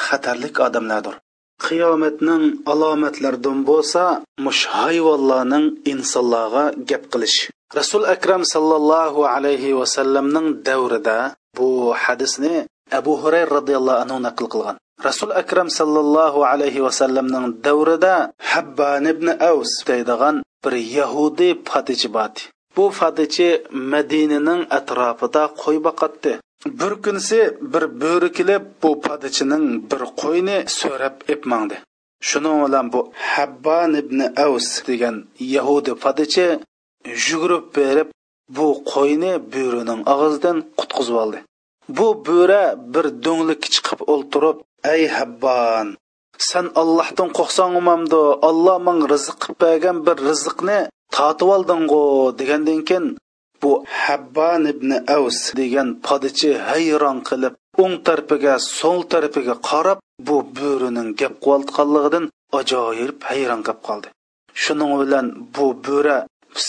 [0.06, 1.14] xatarlik odamlardir.
[1.66, 4.04] Qiyomatning alomatlaridan bo'lsa
[4.44, 7.38] mush hayvonlarning insonlarga gap qilish.
[7.78, 11.18] Rasul akram sallallohu alayhi vasallamning davrida
[11.56, 11.68] bu
[12.02, 12.66] hadisni
[12.98, 14.76] abu hurayra roziyallohu anhu naql qilgan.
[15.08, 18.14] Rasul akram sallallohu alayhi vasallamning davrida
[18.50, 22.34] habban ibn avs deydigan bir yahudiy fatichi bor.
[22.76, 23.48] Bu fatichi
[23.92, 26.32] madinaning atrofida qo'y boqatdi.
[26.66, 31.76] Bir kunisi bir bo'ri kelib bu podichining bir qo'yni so'rab epmangdi.
[32.28, 33.00] Shuning bilan bu
[33.32, 35.16] habban ibn avs degan
[35.54, 36.46] yahudi podichi
[37.26, 38.08] yugurib berib
[38.56, 41.38] bu qo'yni bo'rining og'zidan qutqizib oldi.
[41.96, 42.62] Bu bo'ra
[42.94, 44.56] bir do'nglik chiqib o'ltirib
[44.94, 45.86] ey habban
[46.48, 50.78] san allohdan qo'rqsangmamdi olloh man rizq qilib bergan bir rizqni
[51.16, 52.02] tatib olding'u
[52.38, 53.06] degandan keyin
[53.64, 53.72] bu
[54.02, 61.34] habban ibn avs degan podichi hayron qilib o'ng tarafiga so'l tarafiga qarab bu bo'rining gap
[61.44, 62.24] qilayotganligidan
[62.58, 64.08] ajoyib hayron qolib qoldi.
[64.62, 66.18] Shuning bilan bu bo'ra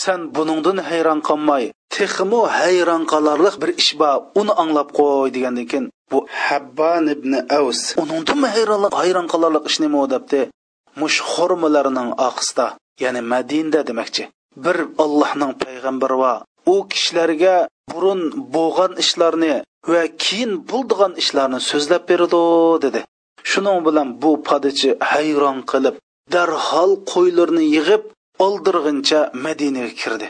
[0.02, 1.64] san buningdan hayron qolmay
[1.96, 7.80] texmu hayron qolarliq bir ish bor uni anglab qo'y degandan keyin bu habban ibn avs
[8.02, 10.00] uningdan hayronlik hayron qolarliq ish nima?
[10.14, 10.40] debdi.
[11.00, 12.66] Mush xurmalarning oqisida
[13.04, 14.24] ya'ni madinda demakchi
[14.64, 16.32] bir allohning payg'ambari va
[16.74, 17.54] u kishilarga
[17.92, 18.20] burun
[18.54, 19.54] bo'lgan ishlarni
[19.92, 22.42] va keyin bo'ldigan ishlarni so'zlab berdi
[22.84, 23.00] dedi.
[23.50, 25.94] Shuning bilan bu podichi hayron qilib
[26.34, 28.02] darhol qo'ylarni yig'ib
[28.46, 30.26] oldirg'incha madinaga kirdi.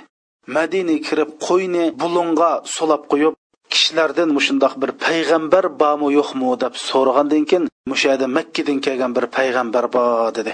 [0.57, 3.35] Madinaga kirib qo'yni bulunga solab qo'yib
[3.73, 10.29] kishilardan mushundoq bir payg'ambar bormi yo'qmi deb so'ragandan keyin mushada makkadan kelgan bir payg'ambar bor
[10.39, 10.53] dedi.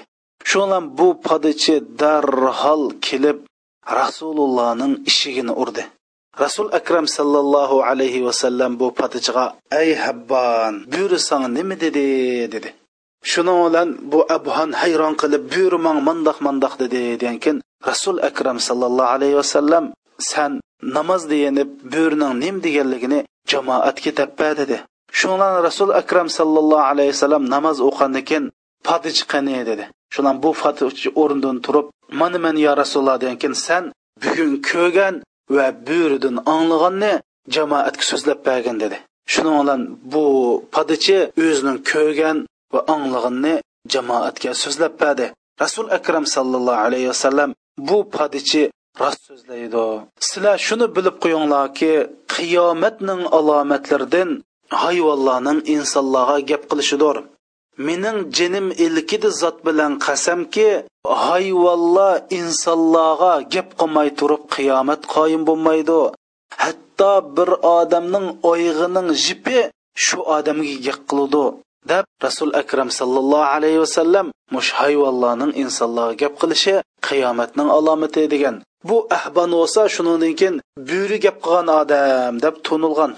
[0.51, 3.39] Shulan bu podichi darhol kelib
[3.87, 5.85] rasulullohning ishigini urdi.
[6.39, 12.49] Rasul akram sallallohu alayhi vasallam bu podichiga ey habban buyursang nima dedi?
[12.53, 12.71] dedi.
[13.31, 17.03] Shuning bilan bu abhon hayron qilib buyurmang mandoq mandoq dedi.
[17.21, 17.57] Degankin
[17.89, 19.85] rasul akram sallallohu alayhi vasallam
[20.19, 20.53] san
[20.97, 23.19] namoz deyanib buyurning nim deganligini
[23.51, 24.77] jamoatga tappa dedi.
[25.19, 28.45] Shundan rasul akram sallallohu alayhi vasallam namoz o'qigandan keyin
[28.87, 29.85] podich qani dedi.
[30.15, 30.83] Shundan bu fati
[31.23, 31.87] o'rnidan turib
[32.21, 33.85] mana man yo rasululloh degankin san
[34.23, 35.15] bugun ko'rgan
[35.55, 37.13] va buyuridan anglaganni
[37.55, 38.97] jamoatga so'zlab bergin dedi.
[39.33, 39.81] Shuning bilan
[40.13, 40.25] bu
[40.75, 42.37] podichi o'zining ko'rgan
[42.75, 43.55] va anglaganni
[43.93, 45.27] jamoatga so'zlab berdi.
[45.63, 47.51] Rasul akram sallallohu alayhi vasallam
[47.89, 48.63] bu podichi
[49.01, 49.85] rost so'zlaydi.
[50.27, 51.93] Sizlar shuni bilib qo'yinglarki
[52.35, 54.31] qiyomatning alomatlaridan
[54.83, 57.17] hayvonlarning insonlarga gap qilishidir
[57.79, 60.69] mening jinim ilkidi zot bilan qasamki
[61.27, 66.01] hayvonlar insonlarga gap qilmay turib qiyomat qoyim bo'lmaydi.
[66.63, 69.59] Hatto bir odamning oyg'ining jipi
[70.05, 71.45] shu odamga gap qiludi
[71.91, 76.75] deb rasul akram sallallohu alayhi vasallam mush hayvonlarning insonlarga gap qilishi
[77.09, 78.57] qiyomatning alomati degan.
[78.89, 80.57] Bu ahbon bo'lsa shundan keyin
[80.89, 83.13] buyri gap qilgan odam deb tunilgan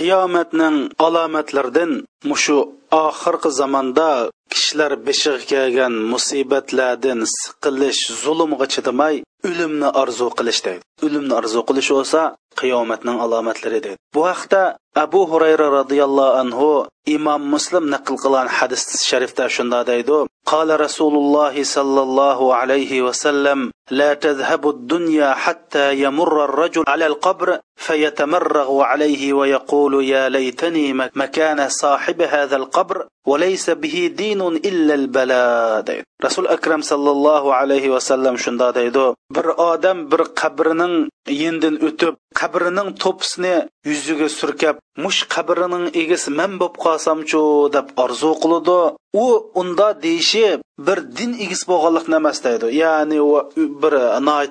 [0.00, 1.92] qiyomatning alomatlaridan
[2.30, 2.58] mushu
[3.06, 4.10] oxirgi zamonda
[4.52, 9.16] kishilar beshig'i kelgan musibatlardan siqilish zulmga chidamay
[9.48, 12.20] o'limni orzu qilish deydi o'limni orzu qilish bo'lsa
[12.60, 14.62] qiyomatning alomatlari deydi bu haqda
[15.04, 16.68] abu hurayra roziyallohu anhu
[17.16, 23.70] imom muslim naql qilgan hadis sharifda shunda deydi قال رسول الله صلى الله عليه وسلم
[23.90, 32.22] لا تذهب الدنيا حتى يمر الرجل على القبر فيتمرغ عليه ويقول يا ليتني مكان صاحب
[32.22, 39.14] هذا القبر وليس به دين إلا البلاء deydi rasul akram sallallohu alayhi vasallam shunda deydi
[39.36, 40.94] bir odam bir qabrining
[41.42, 43.54] yendin o'tib qabrining to'pisini
[43.90, 47.42] yuziga surkab mush qabrining egasi man bo'lib qolsamchu
[47.76, 48.80] deb orzu qiladi
[49.24, 49.26] u
[49.60, 50.46] unda deyishi
[50.86, 52.66] bir din egisi bo'lganlikni emas deydi.
[52.82, 53.30] Ya'ni u
[53.82, 53.94] bir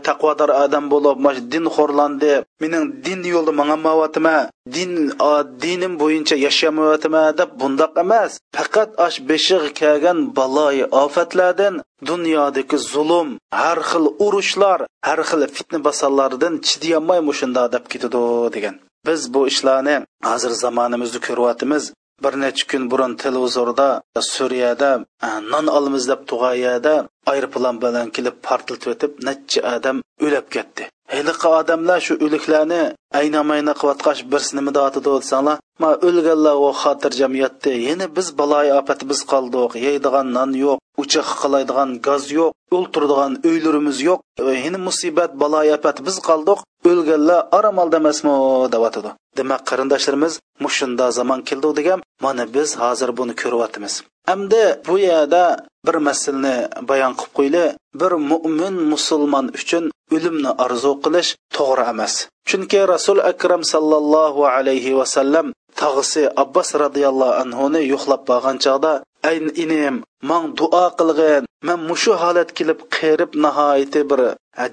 [0.08, 2.34] taqvodor odam bo'lib mana din xo'rlandi.
[2.62, 4.38] Mening din yo'lda mangamayotma
[4.76, 4.94] din
[5.64, 8.32] dinim bo'yicha yashamayotma deb bundoq emas.
[8.56, 11.76] Faqat ash beshig'i kelgan baloyi ofatlardan
[12.10, 13.30] dunyodagi zulm
[13.62, 18.24] har xil urushlar har xil fitna basallardan chidayolmay mushunda deb ketadi
[18.56, 18.76] degan.
[19.08, 19.96] Biz bu ishlarni
[20.30, 21.84] hozir zamonimizda ko'ryapmiz.
[22.24, 24.92] Bir necha kun burun televizorda suriyada
[25.28, 26.94] e, non olamiz deb tug'ayada
[27.32, 30.84] aeroplan bilan kelib portlatib o'tib necha odam o'lib ketdi.
[31.14, 32.82] Haliqi odamlar shu o'liklarni
[33.20, 37.72] aynamayna qilayotqash birsi nima deyotidi desanglar ma o'lganlar u xotirjam yotdi.
[37.90, 39.20] Yana biz baloyi ofat biz
[39.86, 44.20] yeydigan non yo'q uchoq qilaydigan gaz yo'q o'ltirdigan uylarimiz yo'q.
[44.64, 48.34] Hini musibat balo ofat biz qoldik o'lganlar aram oldi emasmi
[48.74, 53.94] deyotidi demak qarindoshlarimiz mushunda zamon keldi degan mana biz hozir buni ko'ryapmiz.
[54.30, 55.44] Hamda bu yerda
[55.88, 56.56] bir masalni
[56.90, 57.66] bayon qilib qo'yli.
[58.02, 62.14] Bir mo'min musulmon uchun o'limni orzu qilish to'g'ri emas.
[62.50, 65.48] Chunki rasul akram sallallohu alayhi vasallam
[65.82, 72.50] tog'isi abbos roziyallohu anhuni yo'qlab borgan chog'da ayn inim man duo qilg'in man mushu holat
[72.58, 74.20] kelib qerib nihoyati bir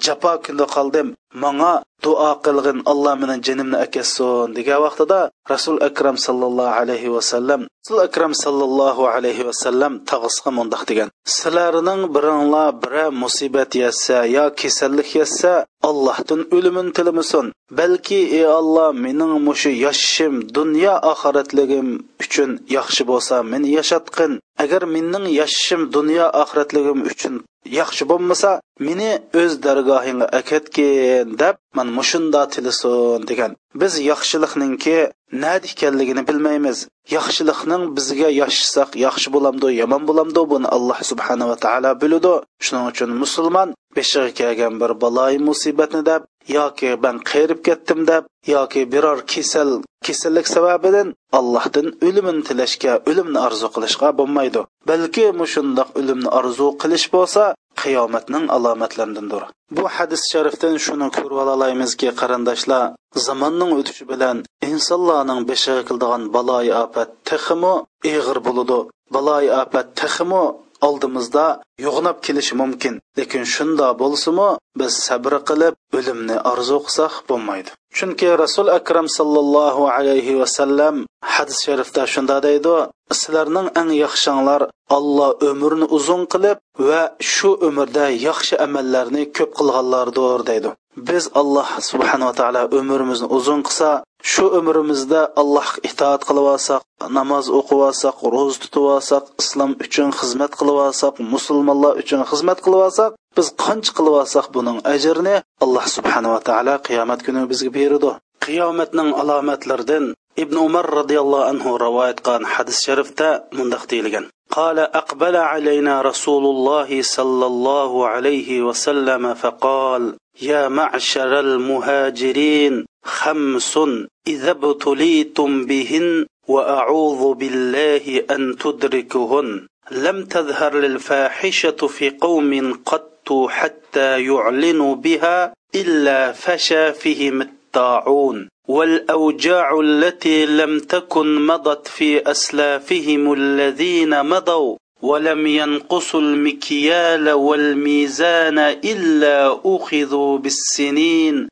[0.04, 1.08] jafo kunda qoldim.
[1.42, 5.20] Manga duo qilg'in alloh meni jinimni akassin degan vaqtida
[5.52, 11.08] rasul akram sallallohu alayhi vasallam rasul akram sallallohu alayhi vasallam tag'isiga mundoq degan.
[11.36, 15.52] Sizlarning biringlar bira musibat yetsa yo kasallik yetsa
[15.88, 17.46] allohdan o'limin tilimisin
[17.78, 21.88] balki ey alloh mening mushu yashashim dunyo oxiratligim
[22.22, 24.32] uchun yaxshi bo'lsa meni yashatqin.
[24.62, 27.34] Agar mening yashashim dunyo oxiratligim uchun
[27.78, 28.50] yaxshi bo'lmasa
[28.86, 33.52] meni o'z dargohingga akatgin deb man mushunda tilisin degan.
[33.80, 34.96] Biz yaxshilikninki
[35.42, 36.78] nada ekanligini bilmaymiz.
[37.16, 43.68] Yaxshilikning bizga yashasak yaxshi bo'lamdi yomon bo'lamdi buni alloh subhanava taolo biladi shuning uchun musulmon
[43.96, 46.22] beshig'i kelgan bir baloyi musibatni deb
[46.58, 48.22] yoki man qayrib ketdim deb
[48.54, 49.70] yoki biror kasal
[50.06, 54.60] kasallik sababidan allohdan o'limini tilashga o'limni orzu qilishga bo'lmaydi.
[54.88, 57.42] Balki mushundoq o'limni orzu qilish bo'lsa
[57.82, 59.42] qiyomatning alomatlaridandir.
[59.76, 62.84] Bu hadis sharifdan shuni ko'rib olamizki qarindoshlar
[63.26, 64.36] zamonning o'tishi bilan
[64.70, 67.74] insonlarning beshig'i qildigan baloyi ofat texmi
[68.12, 68.78] ig'ir bo'ludi.
[69.14, 70.44] Baloyi ofat texmi
[70.88, 71.46] oldimizda
[71.86, 72.94] yo'g'nab kelishi mumkin.
[73.18, 74.48] Lekin shunda bo'lsimi
[74.80, 77.70] biz sabr qilib o'limni orzu qilsak bo'lmaydi.
[77.96, 80.96] Chunki rasul akram sallallohu alayhi vasallam
[81.34, 82.74] hadis sharifda shunda deydi
[83.20, 84.62] sizlarning eng yaxshinglar
[84.96, 87.02] olloh umrni uzun qilib va
[87.34, 90.70] shu umrda yaxshi amallarni ko'p qilganlardir deydi.
[91.08, 93.88] Biz alloh subhanava taolo umrimizni uzun qilsa
[94.31, 96.81] shu umrimizda allohga itoat qilib olsak
[97.17, 102.81] namoz o'qib olsak ro'za tutib olsak islom uchun xizmat qilib olsak musulmonlar uchun xizmat qilib
[102.87, 108.11] olsak biz qancha qilib olsak buning ajrini alloh subhanava taolo qiyomat kuni bizga beradi
[108.45, 110.05] qiyomatning alomatlaridan
[110.43, 114.27] ibn umar roziyallohu anhu rivoyat qilgan hadis sharifda mundoq deyilgan
[114.59, 120.03] قال أقبل علينا رسول الله صلى الله عليه وسلم فقال
[120.41, 123.78] يا معشر المهاجرين خمس
[124.26, 129.66] إذا ابتليتم بهن وأعوذ بالله أن تدركهن.
[129.90, 138.48] لم تظهر الفاحشة في قوم قط حتى يعلنوا بها إلا فشى فيهم الطاعون.
[138.68, 150.38] والأوجاع التي لم تكن مضت في أسلافهم الذين مضوا ولم ينقصوا المكيال والميزان إلا أخذوا
[150.38, 151.48] بالسنين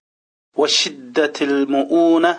[0.56, 2.38] وشدة المؤونة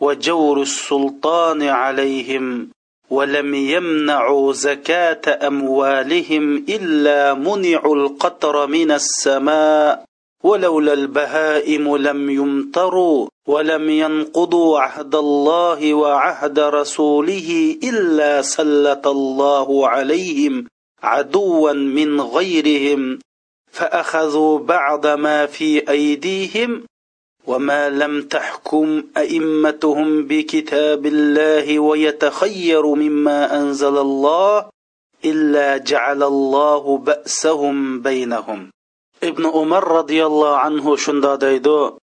[0.00, 2.68] وجور السلطان عليهم
[3.10, 10.04] ولم يمنعوا زكاة أموالهم إلا منعوا القطر من السماء
[10.44, 20.66] ولولا البهائم لم يمطروا ولم ينقضوا عهد الله وعهد رسوله إلا سلط الله عليهم
[21.02, 23.18] عدوا من غيرهم
[23.70, 26.82] فأخذوا بعض ما في أيديهم
[27.46, 34.68] وما لم تحكم ائمتهم بكتاب الله ويتخير مما انزل الله
[35.24, 38.70] الا جعل الله باسهم بينهم.
[39.22, 41.98] ابن عمر رضي الله عنه شندا ديدو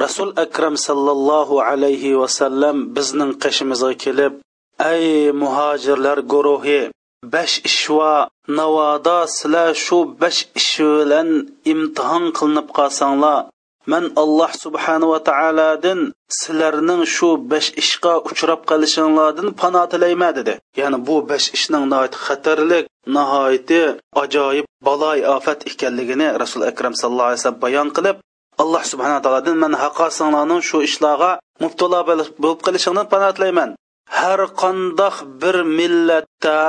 [0.00, 4.40] رسول اكرم صلى الله عليه وسلم بزنن قشمز كلب
[4.80, 6.90] اي مهاجر لرغوروهي
[7.24, 13.44] بش اشوا نوادا سلا شو بش اشولن امتحان قلنب قاسان
[13.92, 16.00] man alloh subhanava taolodan
[16.38, 20.54] sizlarning shu besh ishga uchrab qolishinglardan pano tilayman dedi.
[20.80, 22.84] Ya'ni bu besh ishning nihoyat xatarlik
[23.16, 23.80] nihoyati
[24.22, 28.16] ajoyib baloy ofat ekanligini rasul akram sallallohu alayhi vasallam bayon qilib
[28.62, 31.30] alloh subhana taolodan man haqosinglarning shu ishlarga
[31.62, 33.70] mubtalo bo'lib qolishingdan panoh tilayman.
[34.18, 36.60] Har qandoq bir millatda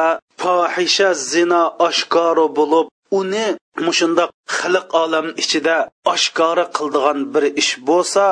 [0.41, 2.85] fohisha zina oshkori bo'lib
[3.19, 3.47] uni
[3.87, 5.75] mushundoq xalq olam ichida
[6.13, 8.25] oshkora qildigan bir ish bo'lsa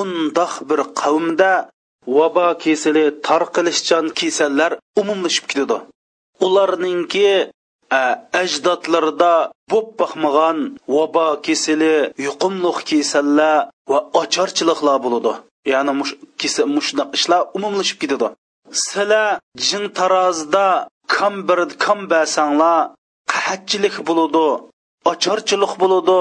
[0.00, 1.52] undoq bir qavmda
[2.16, 5.76] vabo kesili tarqilishchan kasallar umumlashib ketadi.
[6.46, 7.30] Ularningki
[8.42, 9.32] ajdodlarda
[9.72, 10.58] bo'p boqmagan
[10.96, 13.56] vabo kesili yuqumliq kasallar
[13.90, 15.32] va ocharchiliklar bo'ladi.
[15.72, 15.92] Ya'ni
[16.76, 18.28] mushundoq ishlar umumlashib ketadi.
[18.84, 19.28] Sizlar
[19.68, 20.66] jin tarozida
[21.14, 22.78] kam bir kam basanglar
[23.32, 24.46] qahatchilik bo'ladi.
[25.10, 26.20] Ocharchilik bo'ladi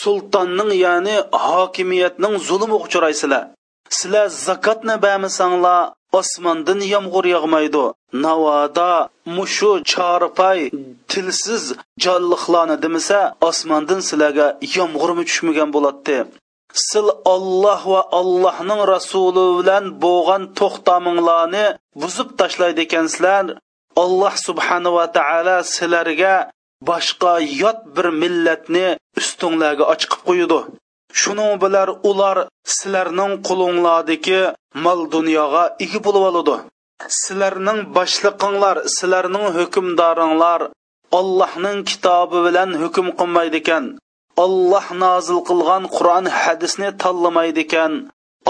[0.00, 1.16] sultonning ya'ni
[1.46, 3.44] hokimiyatning zulmi uchraysizlar.
[3.98, 5.80] Sizlar zakotni bermasanglar
[6.20, 7.84] osmondan yomg'ir yog'maydi.
[8.24, 8.92] Navoda
[9.36, 10.60] mushu chorpay
[11.10, 11.64] tilsiz
[12.04, 14.46] jonliqlarni demasa osmondan sizlarga
[14.76, 16.18] yomg'irmi tushmagan bo'ladi
[16.88, 21.66] sil olloh va allohning rasuli bilan bo'lgan to'xtaminglarni
[22.02, 23.44] buzib tashlaydi ekansizlar.
[24.04, 26.34] Alloh subhanava taolo sizlarga
[26.88, 28.86] boshqa yot bir millatni
[29.20, 30.60] ustinglarga ochiqib qo'yadi
[31.20, 32.36] shuning bilan ular
[32.76, 34.40] sizlarning qulinglardagi
[34.84, 36.56] mol dunyoga ega bo'lib oladi
[37.20, 40.60] sizlarning boshliqinglar sizlarning hukmdoringlar
[41.18, 43.84] Allohning kitobi bilan hukm qilmaydi ekan
[44.44, 47.92] Alloh nozil qilgan Qur'on hadisni tanlamaydi ekan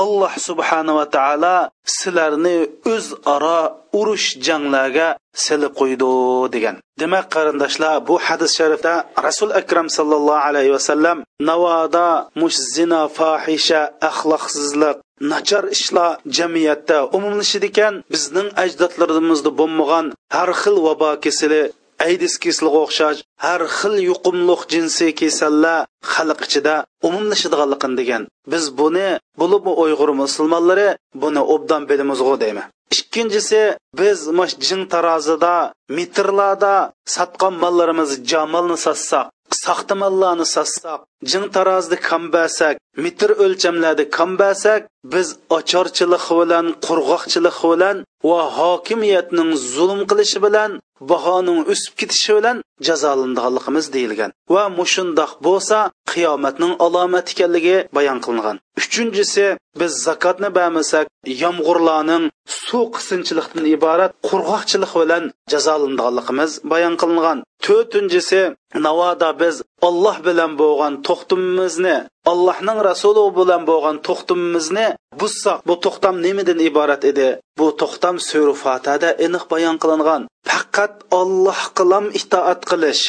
[0.03, 1.57] alloh subhanava taolo
[1.97, 2.57] sizlarni
[2.95, 3.61] o'zaro
[4.01, 5.09] urush janglarga
[5.45, 6.11] silib qo'ydi
[6.55, 6.77] degan.
[7.01, 8.95] Demak qarindoshlar bu hadis sharifda
[9.27, 11.19] rasul akram sallallohu alayhi vasallam
[11.51, 12.09] navoda
[12.41, 13.81] mush zina fohisha
[14.11, 21.63] axloqsizlik nachar ishlar jamiyatda umumlashidi ekan bizning ajdodlarimizda bo'lmagan har xil vabo kasali
[22.07, 26.75] aydis kesliga o'xshash har xil yuqumliq jinsiy kasallar xalq ichida
[27.09, 28.23] umumlashadiganligini degan.
[28.53, 29.09] Biz buni
[29.41, 30.89] bo'lib uyg'ur musulmonlari
[31.23, 33.63] buni obdan bilimizg'u deyman ikkinchisi
[33.99, 35.55] biz mash jin tarozida
[35.99, 36.75] metrlarda
[37.17, 39.27] sotgan mollarimiz jamolni sotsak
[39.65, 42.75] soxta mollarni sotsak jin tarozida kambasak
[43.05, 47.97] metr o'lchamlarda kambasak biz ochorchilik bilan qurg'oqchilik bilan
[48.29, 50.71] va hokimiyatning zulm qilishi bilan
[51.11, 52.57] bahoning o'sib ketishi bilan
[52.89, 54.31] jazolanadiganligimiz deyilgan.
[54.55, 55.79] Va mushundoq bo'lsa
[56.13, 58.57] qiyomatning alomati ekanligi bayon qilingan.
[58.81, 59.47] Uchinchisi
[59.81, 61.07] biz zakotni bermasak
[61.43, 62.25] yomg'irlarning
[62.67, 67.39] suv qisinchilikdan iborat qurg'oqchilik bilan jazolanadiganligimiz bayon qilingan.
[67.67, 68.41] To'rtinchisi
[68.87, 69.57] navoda biz
[69.89, 71.97] olloh bilan bo'lgan to'xtumimizni
[72.33, 74.87] allohning rasuli bilan bo'lgan to'xtamimizni
[75.21, 77.29] buzsak bu to'xtam nimadan iborat edi?
[77.59, 80.23] Bu to'xtam suri fatada aniq bayon qilingan.
[80.51, 83.05] Faqat olloh qilam itoat qilish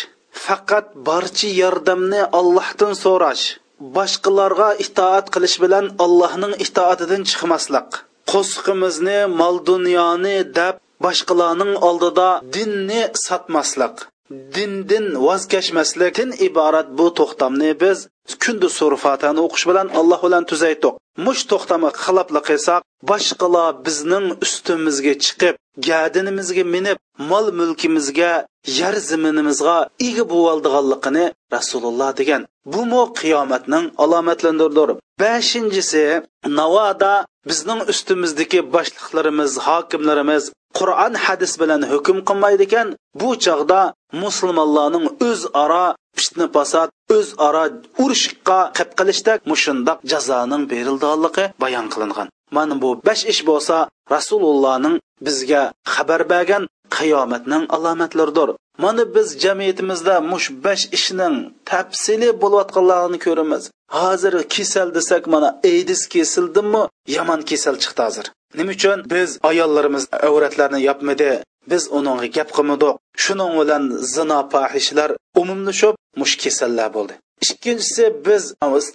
[0.45, 3.45] faqat barcha yordamni allohdan so'rash
[3.95, 7.89] boshqalarga itoat qilish bilan allohning itoatidan chiqmaslik
[8.31, 13.95] qo'sqimizni mol dunyoni deb boshqalarning oldida dinni sotmaslik
[14.29, 17.97] dindan voz kechmaslikdan iborat bu to'xtamni biz
[18.43, 20.93] kundi surfatani o'qish bilan alloh bilan tuzaydiq
[21.25, 25.55] mush to'xtami xiloflik qilsak boshqalar bizning ustimizga chiqib
[25.89, 26.97] gadinimizga minib
[27.31, 28.33] mol mulkimizga
[28.79, 29.77] yer ziminimizga
[30.07, 31.25] ega bo'loldiganligini
[31.55, 32.41] rasululloh degan.
[32.73, 34.89] Bu mu qiyomatning alomatlandiridir
[35.21, 36.03] beshinchisi
[36.59, 37.13] navoda
[37.49, 40.43] bizning ustimizdagi boshliqlarimiz hokimlarimiz
[40.77, 42.87] qur'on hadis bilan hukm qilmaydi ekan
[43.21, 43.81] bu chog'da
[44.23, 45.85] musulmonlarning o'zaro
[46.17, 47.63] fitna fasod o'zaro
[48.03, 52.27] urushqa qilib qilishda mushundoq jazoning berildiganligi bayon qilingan.
[52.55, 53.75] Mana bu besh ish bo'lsa
[54.15, 54.95] rasulullohning
[55.25, 56.63] bizga xabar bergan
[56.97, 58.49] qiyomatning alomatlaridir.
[58.83, 61.35] Mana biz jamiyatimizda mush besh ishning
[61.69, 63.63] tafsili bo'layotganlarini ko'ramiz.
[63.99, 66.83] Hozir kasal desak mana aydis kesildimi
[67.15, 68.25] yomon kasal chiqdi hozir.
[68.57, 71.31] Nima uchun biz ayollarimiz avratlarni yopmadi?
[71.71, 72.93] Biz uningga gap qilmadik.
[73.23, 73.83] Shuning bilan
[74.13, 75.09] zino fahishlar
[75.41, 77.13] umumlashib mush kasallar bo'ldi.
[77.45, 78.43] Ikkinchisi biz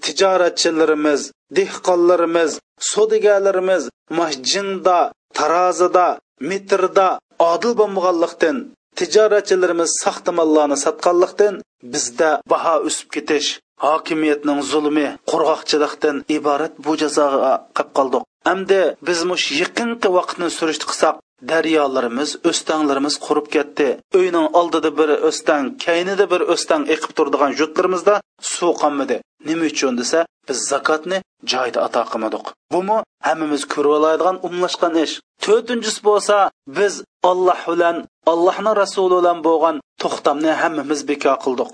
[0.04, 1.20] tijoratchilarimiz
[1.56, 2.52] dehqonlarimiz
[2.90, 3.82] savdogarlarimiz
[4.18, 4.98] masjinda
[5.38, 6.06] tarozida
[6.50, 7.08] metrda
[7.52, 8.56] odil bo'lmaganlikdan
[8.98, 11.54] tijoratchilarimiz saxta mollarni sotganlikdan
[11.92, 13.48] bizda baho o'sib ketish
[13.86, 18.22] hokimiyatning zulmi qurg'oqchilikdan iborat bu jazoga qilib qoldik.
[18.48, 21.16] Hamda biz mush yaqinqi vaqtni surishti qilsak
[21.50, 23.88] daryolarimiz o'stanglarimiz qurib ketdi.
[24.20, 28.14] Uyning oldida bir o'stang kaynida bir o'stang eqib turadigan yurtlarimizda
[28.54, 29.16] suv qolmadi
[29.48, 30.18] nima uchun desa
[30.48, 31.18] biz zakotni
[31.52, 32.44] joyida ato qilmadik.
[32.72, 35.14] Bumi hammamiz ko'rib oladigan umlashgan ish.
[35.44, 36.36] To'rtinchisi bo'lsa
[36.78, 36.94] biz
[37.30, 37.96] olloh bilan
[38.32, 41.72] allohni rasuli bilan bo'lgan to'xtamni hammamiz bekor qildik.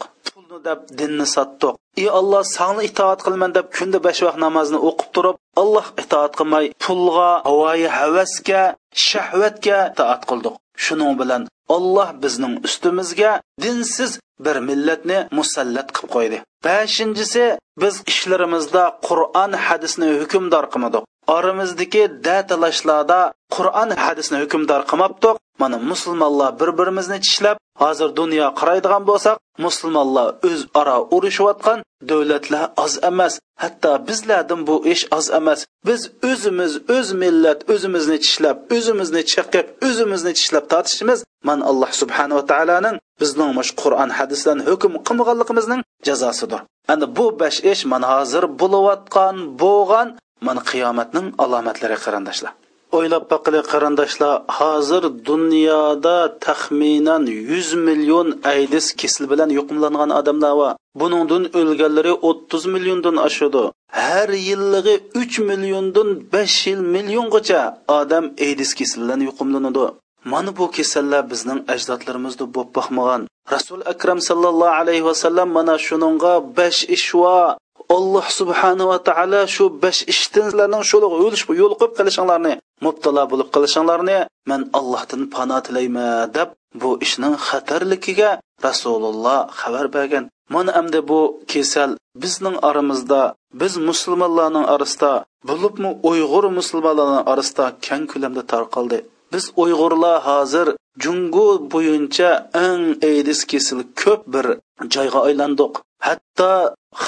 [0.50, 5.08] Pulni deb dinni sotdiq ey olloh sanga itoat qilman deb kunda besh vaqt namozni o'qib
[5.14, 8.62] turib alloh itoat qilmay pulga havoyi havasga
[9.08, 10.54] shahvatga itoat qildik.
[10.84, 11.42] Shuning bilan
[11.76, 13.32] olloh bizning ustimizga
[13.64, 14.12] dinsiz
[14.44, 16.38] bir millatni musallat qilib qo'ydi.
[16.66, 17.44] Beshinchisi
[17.82, 21.02] biz ishlarimizda qur'on hadisni hukmdor qilmadik.
[21.36, 23.20] Oramizdagi datalashlarda
[23.56, 25.36] qur'on hadisni hukmdor qilmabdiq.
[25.62, 31.78] Mana musulmonlar bir birimizni tishlab hozir dunyo qaraydigan bo'lsak musulmonlar o'zaro urushayotgan
[32.10, 33.34] davlatlar oz emas.
[33.62, 35.60] Hatto bizlardan bu ish oz emas.
[35.86, 36.00] Biz
[36.30, 41.18] o'zimiz o'z öz millat o'zimizni tishlab o'zimizni chiqib o'zimizni tishlab tortishimiz
[41.48, 46.60] mana alloh subhanava taoloning bizning mush qur'on hadisdan hukm qilmaganligimizning jazosidir.
[46.92, 50.08] Ana bu besh ish mana hozir bo'layotgan bo'lgan
[50.46, 52.52] mana qiyomatning alomatlari qarindoshlar.
[52.98, 60.72] O'ylab boqili qarindoshlar hozir dunyoda taxminan yuz million aydis kesili bilan yuqumlangan odamlar bor.
[61.00, 63.64] Buningdan o'lganlari 30 milliondan oshadi.
[64.04, 67.62] Har yillig'i uch milliondan besh yil milliongacha
[67.98, 69.86] odam aydis kesili bilan yuqumlanadi.
[70.32, 73.22] Mana bu kasallar bizning ajdodlarimizda bo'lib boqmagan.
[73.54, 77.36] Rasul akram sallallohu alayhi vasallam mana shuningga besh ishvo
[77.96, 82.54] alloh subhanava taolo shu besh ishdan sizlarning shu yo'lish yo'l qo'yib qilishinglarni
[82.86, 84.18] mubtalo bo'lib qilishinglarni
[84.50, 86.48] man allohdan pano tilayman deb
[86.80, 88.30] bu ishning xatarligiga
[88.66, 90.24] rasululloh xabar bergan.
[90.54, 91.20] Mana endi bu
[91.52, 91.90] kasal
[92.22, 93.22] bizning oramizda
[93.60, 95.12] biz musulmonlarning orasida
[95.48, 98.98] bo'libmi uyg'ur musulmonlarning orasida keng ko'lamda tarqaldi.
[99.32, 100.66] Biz uyg'urlar hozir
[101.02, 102.30] jungu bo'yicha
[102.66, 104.46] eng aydis kesili ko'p bir
[104.94, 105.72] joyga aylandiq.
[106.06, 106.52] Hatto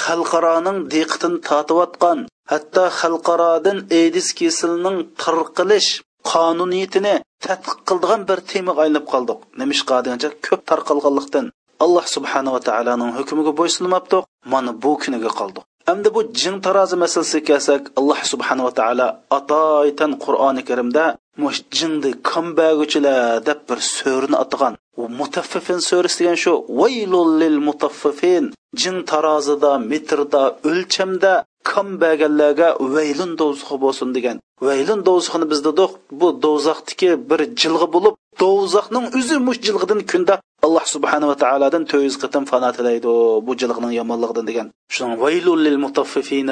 [0.01, 2.19] xalqaroning diqqatini tortayotgan
[2.51, 5.89] hatto xalqarodan aydis kesilining tarqalish
[6.31, 7.15] qonuniyatini
[7.45, 11.45] tadqiq qildigan bir temaga aylanib qoldik nimishqa degancha ko'p tarqalganlikdan.
[11.83, 14.23] Alloh subhanava taoloning hukmiga bo'ysunmabdiq.
[14.53, 19.07] Mana bu kuniga qoldik endi bu jin tarozi masalasiga kelsak alloh subhanava taolo
[19.37, 21.05] atoytan qur'oni karimda
[21.41, 24.73] mush jingni kambag'uchilar deb bir so'rini atgan.
[25.19, 28.45] Mutaffifin so'risi degan shu vaylul lil mutaffifin
[28.81, 31.33] jin tarozida metrda o'lchamda
[31.71, 34.37] kombaganlarga vaylun do'zaxi bo'lsin degan.
[34.67, 40.33] Vaylun do'zaxini biz dedik bu do'zaxdiki bir jilg'i bo'lib do'zaxning o'zi mush jilg'idan kunda
[40.73, 43.11] alloh subhanava taolodan to'rt yuz qitim fano tilaydi
[43.45, 44.67] bu jilg'ining yomonligidan degan.
[44.93, 46.47] Shuning vaylul lil mutaffifin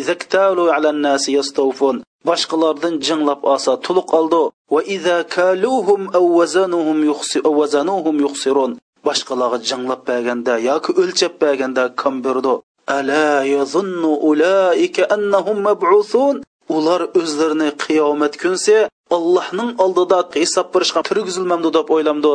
[0.00, 1.96] izaktalu ala nasi yastawfun.
[2.28, 4.42] Boshqalardan jinglab olsa to'liq oldi
[4.74, 8.70] va iza kaluhum aw wazanuhum yuxsi aw wazanuhum yuxsirun.
[9.06, 12.54] Boshqalarga jinglab berganda yoki o'lchab berganda kam berdi
[12.98, 13.26] ala
[13.56, 16.36] yazunnu ulaika annahum mab'uthun.
[16.76, 18.76] Ular o'zlarini qiyomat kunsi
[19.16, 22.32] allohning oldida hisob berishga turgizilmamdi deb o'ylamdi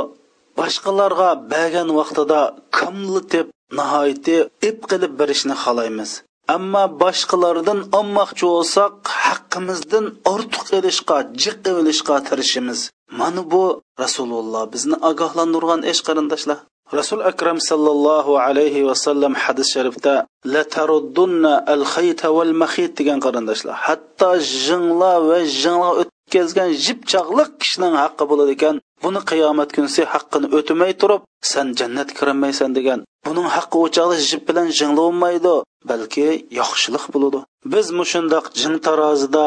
[0.57, 2.41] boshqalarga bergan vaqtida
[2.79, 3.47] kamlitib
[3.77, 4.35] nihoyati
[4.69, 6.11] ip qilib berishni xohlaymiz.
[6.55, 8.93] Ammo boshqalardan olmoqchi bo'lsak
[9.25, 12.79] haqqimizdan ortiq ilishga jiq ilishga tirishimiz.
[13.19, 13.63] Mana bu
[14.03, 16.59] rasululloh bizni ogohlantirgan ish qarindoshlar.
[16.99, 20.13] Rasul akram sallallohu alayhi vasallam hadis sharifda
[20.53, 23.75] la taruddunna al khayta val mahit degan qarindoshlar.
[23.85, 24.31] Hatto
[24.65, 25.89] jingla va jingla
[26.29, 31.21] yetkazgan jip chog'liq kishining haqqi bo'ladi ekan buni qiyomat kunsi haqqini o'tmay turib
[31.51, 35.55] san jannat kirinmaysan degan buning haqqi o'chog'i jip bilan jinglaolmaydi
[35.91, 36.27] balki
[36.59, 37.39] yaxshilik bo'ladi.
[37.73, 39.45] Biz mushundoq jing tarozida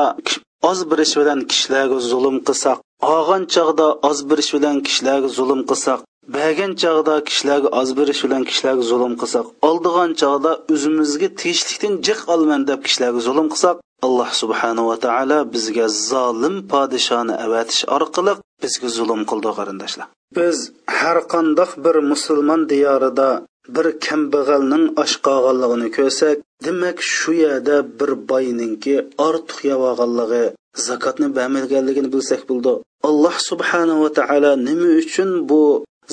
[0.71, 2.79] oz birish bilan kishilarga zulm qilsak
[3.13, 6.01] olgan chog'da oz birish bilan kishilarga zulm qilsak
[6.35, 12.61] bergan chog'da kishilarga oz berish bilan kishilarga zulm qilsak oldigan chog'da o'zimizga teshlikdan jiq olman
[12.71, 13.77] deb kishilarga zulm qilsak
[14.07, 18.33] alloh subhanava taolo bizga zolim podishoni avatish orqali
[18.63, 20.07] bizga zulm qildi qarindoshlar.
[20.39, 20.57] Biz
[20.99, 23.29] har qandoq bir musulmon diyorida
[23.75, 26.37] bir kambag'alning osh qolganligini ko'rsak
[26.67, 28.95] demak shu yerda bir boyninki
[29.29, 30.45] ortiq yog'olganligi
[30.87, 32.73] zakotni bermaganligini bilsak bo'ldi.
[33.09, 35.63] Alloh subhanava taolo nima uchun bu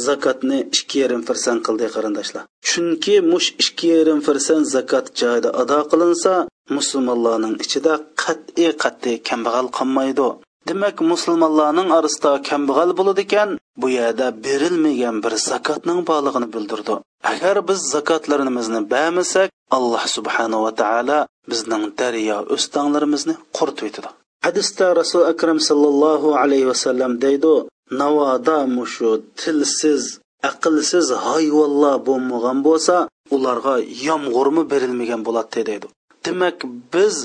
[0.08, 2.44] zakotni ikki yarim farzand qildi qarindoshlar.
[2.70, 6.34] Chunki mush ikki yarim farzand zakot joyida ado qilinsa
[6.78, 7.94] musulmonlarning ichida
[8.24, 10.28] qat'iy qat'iy kambag'al qolmaydi.
[10.70, 13.50] Demak musulmonlarning orasida kambag'al bo'ladi ekan
[13.82, 16.96] bu yerda berilmagan bir zakotning borlig'ini bildirdi.
[17.32, 21.20] Agar biz zakotlarimizni bermasak alloh subhanava taolo
[21.52, 24.10] bizning daryo o'stanglarimizni quritib yetadi
[24.46, 27.54] hadisda rasul akram sallallohu alayhi vasallam deydi
[28.02, 29.12] navoda mushu
[29.42, 30.04] tilsiz
[30.50, 32.96] aqlsiz hayvonlar bo'lmagan bo'lsa
[33.36, 33.76] ularga
[34.08, 35.88] yomg'irmi berilmagan bo'ladi deydi.
[36.26, 36.58] Demak
[36.94, 37.16] biz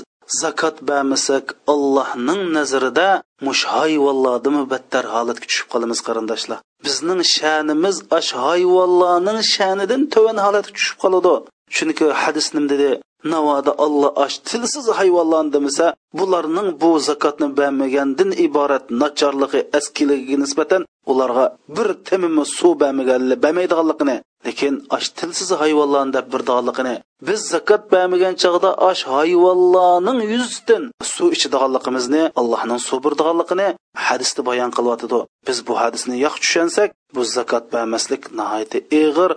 [0.41, 3.09] zakot bermasak allohning nazarida
[3.47, 6.59] mush hayvonlarni battar holatga tushib qolamiz qarindoshlar.
[6.85, 11.35] Bizning sha'nimiz ash hayvonlarning sha'nidan to'van holatga tushib qoladi.
[11.75, 12.91] Chunki hadis nim dedi?
[13.31, 15.85] Navoda olloh ash tilsiz hayvonlarni demasa
[16.17, 21.45] bularning bu zakotni bermagandan iborat nachorligi askiligiga nisbatan ularga
[21.75, 24.15] bir temimi suv bermaganli bermaydiganligini
[24.47, 26.95] lekin ash tilsiz hayvonlarni deb birdiganligini
[27.27, 30.83] biz zakot bermagan chog'da ash hayvonlarning yuzidan
[31.13, 33.67] suv ichadiganligimizni allohning suv birdiganligini
[34.07, 35.19] hadisda bayon qilyotidi.
[35.47, 39.31] Biz bu hadisni yaxshi tushunsak bu zakot bermaslik nihoyatda ig'ir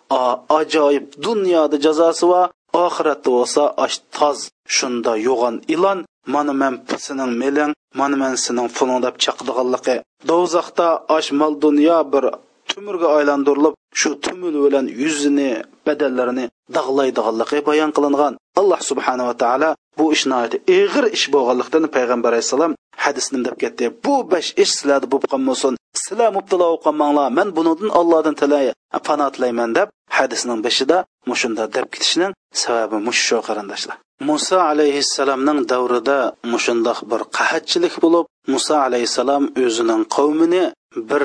[0.60, 2.42] ajoyib dunyoda jazosi va
[2.84, 4.38] oxiratda bo'lsa ash toz.
[4.76, 5.98] Shunda yo'g'on ilon
[6.34, 6.74] mana man
[7.06, 9.96] sening meling mana man sening puling deb chaqdiganligi
[10.30, 12.24] do'zaxda ash mol dunyo bir
[12.70, 15.50] tumirga aylantirilib shu tumul bilan yuzini
[15.86, 16.44] badallarini
[16.76, 20.36] dog'laydiganligi bayon qilingan alloh subhanava taolo bu ishni
[20.80, 22.72] ig'ir ish bo'lganlikdan payg'ambar alayhissalom
[23.04, 23.84] hadisni deb ketdi.
[24.04, 25.74] Bu besh ish sizlarda bo'lib qolmasin.
[26.02, 27.28] Sizlar mubtalo bo'lib qolmanglar.
[27.38, 28.66] Man bunidan allohdan tilay
[29.06, 29.88] pano tilayman deb
[30.18, 30.98] hadisning beshida
[31.30, 33.96] mushunda deb ketishning sababi mush shu qarindoshlar.
[34.28, 36.18] Muso alayhissalomning davrida
[36.52, 40.64] mushundoq bir qahatchilik bo'lib muso alayhissalom o'zining qavmini
[41.10, 41.22] bir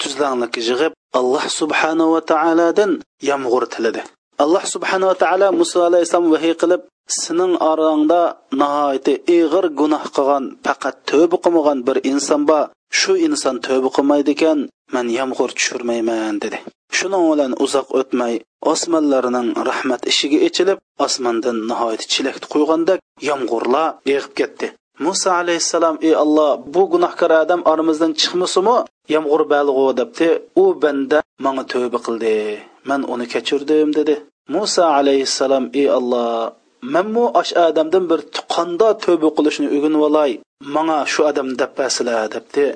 [0.00, 2.90] tuzlanlik yig'ib alloh subhanahu va taolodan
[3.30, 4.02] yomg'ir tiladi.
[4.44, 6.82] Alloh subhanava taolo muso alayhissalom vahiy qilib
[7.20, 8.20] sening orangda
[8.60, 12.64] nihoyatda ig'ir gunoh qilgan faqat tövbe qilmagan bir inson bor.
[12.98, 14.58] Shu inson tövbe qilmaydi ekan
[14.94, 16.58] man yomg'ir tushirmayman dedi.
[16.96, 18.34] Shuning bilan uzoq o'tmay
[18.72, 22.98] osmonlarning rahmat ishiga ichilib osmondan nihoyat chilak qo'ygandek
[23.28, 24.66] yomg'irlar yig'ib ketdi.
[25.04, 28.76] Muso alayhissalom ey alloh bu gunohkor odam oramizdan chiqmasimi
[29.14, 30.28] yomg'ir balg'u debdi.
[30.62, 32.34] U banda manga tövbe qildi.
[32.88, 34.14] Man uni kechirdim dedi.
[34.54, 36.52] Muso alayhissalom ey alloh
[36.94, 38.20] manmu osh odamdan bir
[38.54, 40.32] qandoq tövbe qilishni o'rganib olay
[40.74, 42.66] manga shu odam dabbasila debdi.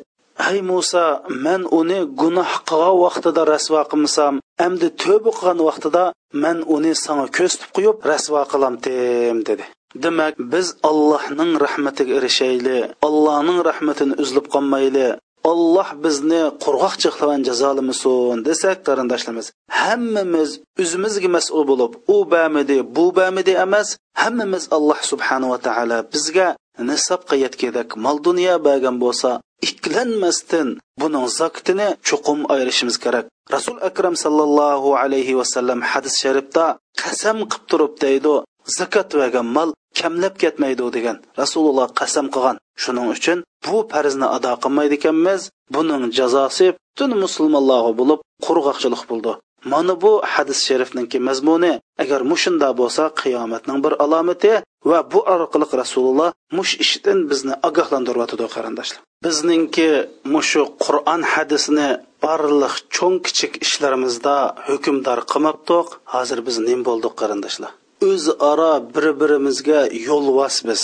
[0.48, 1.04] Ay muso
[1.44, 4.34] man uni gunoh qilgan vaqtida rasvo qilmasam
[4.66, 6.04] amdi tövbe qilgan vaqtida
[6.42, 9.64] man uni sanga ko'stib qo'yib rasvo qilamdim dedi.
[10.02, 15.06] Demak biz allohning rahmatiga erishayli allohning rahmatini uzilib qolmayli
[15.50, 19.46] olloh bizni qurg'oqchiqlagan jazolamasin desak qarindoshlarimiz
[19.80, 20.50] hammamiz
[20.82, 23.88] o'zimizga mas'ul bo'lib u bamidi bu bamidi emas
[24.22, 26.48] hammamiz alloh subhanava taolo bizga
[26.90, 29.30] nisobga yetgandek mol dunyo bergan bo'lsa
[29.68, 30.68] ikkilanmasdan
[31.00, 33.26] buning zakitini chuqum ayirishimiz kerak.
[33.54, 36.64] Rasul akram sallallohu alayhi vasallam hadis sharifda
[37.02, 38.34] qasam qilib turib deydi
[38.78, 39.70] zakot bergan mol
[40.02, 42.56] kamlab ketmaydi degan rasululloh qasam qilgan.
[42.82, 45.40] Shuning uchun bu farzni ado qilmaydi ekanmiz
[45.74, 49.32] buning jazosi butun musulmonlarga bo'lib qurg'oqchilik bo'ldi.
[49.72, 51.72] Mana bu hadis sharifninki mazmuni.
[52.02, 54.52] Agar mushunda bo'lsa qiyomatning bir alomati
[54.90, 59.00] va bu orqali rasululloh mush ishdan bizni ogohlantiryotidi qarindoshlar.
[59.26, 59.88] Bizningki
[60.34, 61.88] mushu qur'on hadisini
[62.24, 64.36] barliq cho'ng kichik ishlarimizda
[64.68, 65.86] hukmdor qilmabdiq.
[66.14, 67.70] Hozir biz nim bo'ldik qarindoshlar.
[68.08, 70.82] O'zaro bir birimizga yo'lvas biz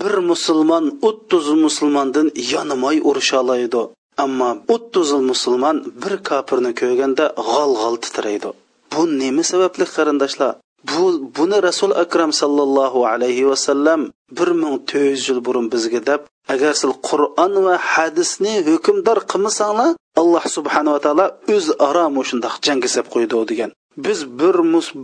[0.00, 3.82] bir musulmon o'ttiz musulmondan yonimay urusha oladi
[4.24, 8.50] ammo o'ttiz musulmon bir kofirni ko'rganda g'al g'al titraydi.
[8.92, 10.52] Bu nima sababli qarindoshlar?
[10.90, 11.04] Bu
[11.36, 14.00] buni rasul akram sallallohu alayhi vasallam
[14.38, 16.20] bir ming to'rt yuz yil burun bizga deb
[16.54, 19.90] agar siz qur'on va hadisni hukmdor qilmasanglar
[20.20, 23.70] alloh subhanava taolo o'zaro shundoq jangisab qo'ydi degan.
[23.96, 24.56] Biz bir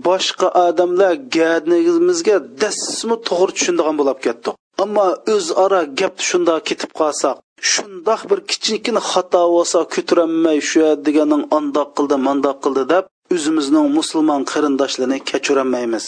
[0.07, 4.55] boshqa odamlar gadnigimizga dasmi to'g'ri tushundigan bo'lib ketdik.
[4.83, 7.37] Ammo o'zaro gap shundoq ketib qolsak
[7.73, 14.43] shundoq bir kichikina xato bo'lsa ko'taramay shu deganing andoq qildi mandoq qildi deb o'zimizning musulmon
[14.53, 16.05] qarindoshlarini kechirolmaymiz.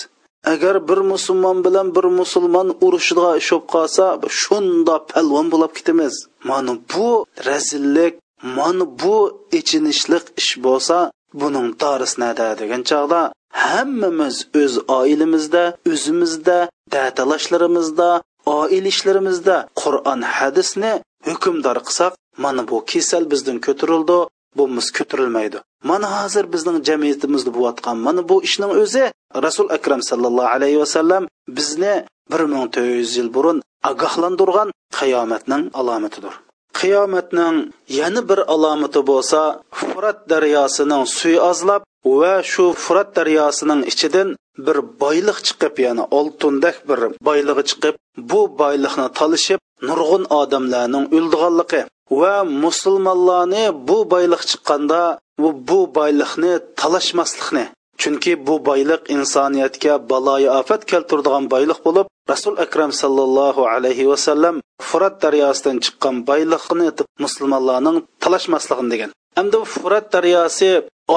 [0.52, 4.04] Agar bir musulmon bilan bir musulmon urushida ishib qolsa
[4.40, 6.14] shunda palvon bo'lib ketamiz.
[6.48, 7.08] Mana bu
[7.48, 8.14] razillik
[8.56, 9.16] mana bu
[9.58, 10.96] ichinishliq ish bo'lsa
[11.40, 13.20] buning tarisi nada degan chog'da
[13.66, 16.58] hammamiz o'z oilamizda o'zimizda
[16.94, 18.10] datalashlarimizda
[18.58, 20.92] oila ishlarimizda qur'on hadisni
[21.28, 22.12] hukmdor qilsak
[22.44, 24.18] mana bu kasal bizdan ko'tarildi
[24.56, 25.58] bumuz ko'tarilmaydi.
[25.90, 29.04] Mana hozir bizning jamiyatimizda bo'layotgan mana bu ishning o'zi
[29.46, 31.22] rasul akram sallallohu alayhi vasallam
[31.56, 31.94] bizni
[32.32, 33.58] bir ming to'rt yuz yil burun
[33.90, 34.68] ogohlantirgan
[34.98, 36.34] qiyomatning alomatidir.
[36.78, 37.56] Qiyomatning
[37.98, 39.40] yana bir alomati bo'lsa
[39.78, 41.82] furat daryosining suvi ozlab
[42.20, 44.28] va shu furat daryosining ichidan
[44.66, 47.94] bir boyliq chiqib ya'ni oltindak bir boyligi chiqib
[48.30, 51.80] bu boylikni talishib nurg'un odamlarning o'ldiganligi
[52.20, 55.02] va musulmonlarni bu boyliq chiqqanda
[55.42, 57.64] bu, boylikni talashmaslikni
[58.02, 64.56] chunki bu boyliq insoniyatga baloyi ofat keltiradigan boyliq bo'lib rasul akram sallallohu alayhi vasallam
[64.88, 66.88] furat daryosidan chiqqan boyliqni
[67.24, 69.10] musulmonlarning talashmasligini degan.
[69.38, 70.70] Hamda furat daryosi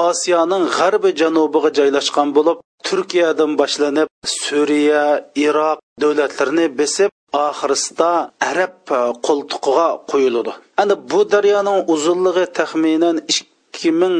[0.06, 4.08] osiyoning g'arbi janubiga joylashgan bo'lib turkiyadan boshlanib
[4.42, 5.04] suriya
[5.46, 7.10] iroq davlatlarini besib
[7.46, 8.10] oxirisida
[8.50, 8.76] arab
[9.26, 10.52] qo'ltiqiga qo'yiladi.
[10.82, 14.16] Ana bu daryoning uzunligi taxminan ikki ming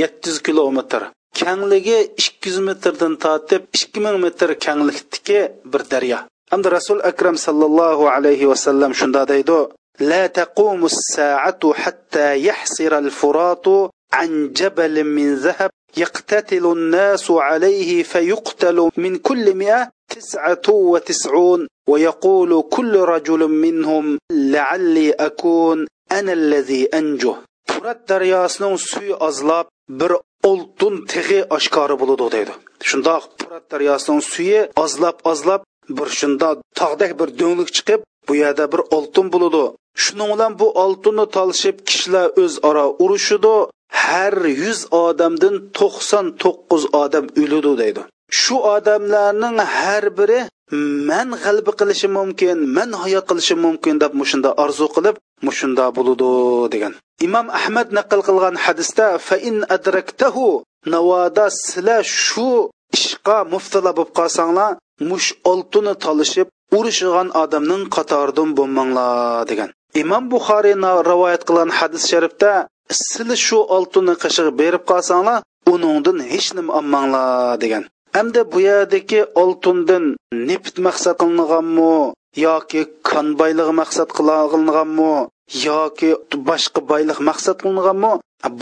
[0.00, 1.02] yetti yuz kilometr.
[1.40, 5.40] kangligi ikki yuz metrdan متر ikki ming metr kanglikdiki
[5.72, 6.18] bir daryo
[6.52, 9.60] hamda rasul الله sallallohu alayhi vasallam shunda deydi
[10.00, 13.66] لا تقوم الساعة حتى يحصر الفرات
[14.12, 22.96] عن جبل من ذهب يقتتل الناس عليه فيقتل من كل مئة تسعة وتسعون ويقول كل
[22.96, 27.34] رجل منهم لعلي أكون أنا الذي أنجو
[27.68, 30.20] فرات درياسنون سوي أزلاب بر
[30.50, 32.52] oltin tig'i oshkori bo'ladi deydi.
[32.88, 35.62] Shundoq furat daryosining suyi ozlab ozlab
[35.98, 39.64] bir shundoq tog'dak bir do'nglik chiqib bu yerda bir oltin bo'ladi
[40.04, 43.56] shuning bilan bu oltinni talishib kishilar o'zaro urushidi
[44.02, 48.02] har yuz odamdan to'qson to'qqiz odam o'ladi deydi.
[48.40, 50.40] Shu odamlarning har biri
[50.70, 55.16] man g'alaba qilishim mumkin man hayot qilishim mumkin deb mushunda orzu qilib
[55.46, 56.30] mushunda bo'ludi
[56.72, 56.92] degan
[57.26, 60.46] imom ahmad naql qilgan hadisda fa in adraktahu
[60.94, 62.48] navoda sizlar shu
[62.96, 64.70] ishqa muftila bo'lib qolsanglar
[65.10, 66.46] mush oltini talishib
[66.78, 69.70] urishgan odamning qatoridan bo'lmanglar degan
[70.02, 70.76] imom buxoriy
[71.10, 72.52] rivoyat qilgan hadis sharifda
[73.02, 75.38] sizlar shu oltinni qishig'i berib qolsanglar
[75.72, 77.84] uningdan hech nima olmanglar degan
[78.16, 80.04] hamda bu yerdagi oltindan
[80.48, 81.94] neft maqsad qilinganmi
[82.46, 85.14] yoki kon boyligi maqsad qilinganmi
[85.66, 86.10] yoki
[86.48, 88.12] boshqa boylik maqsad qilinganmi?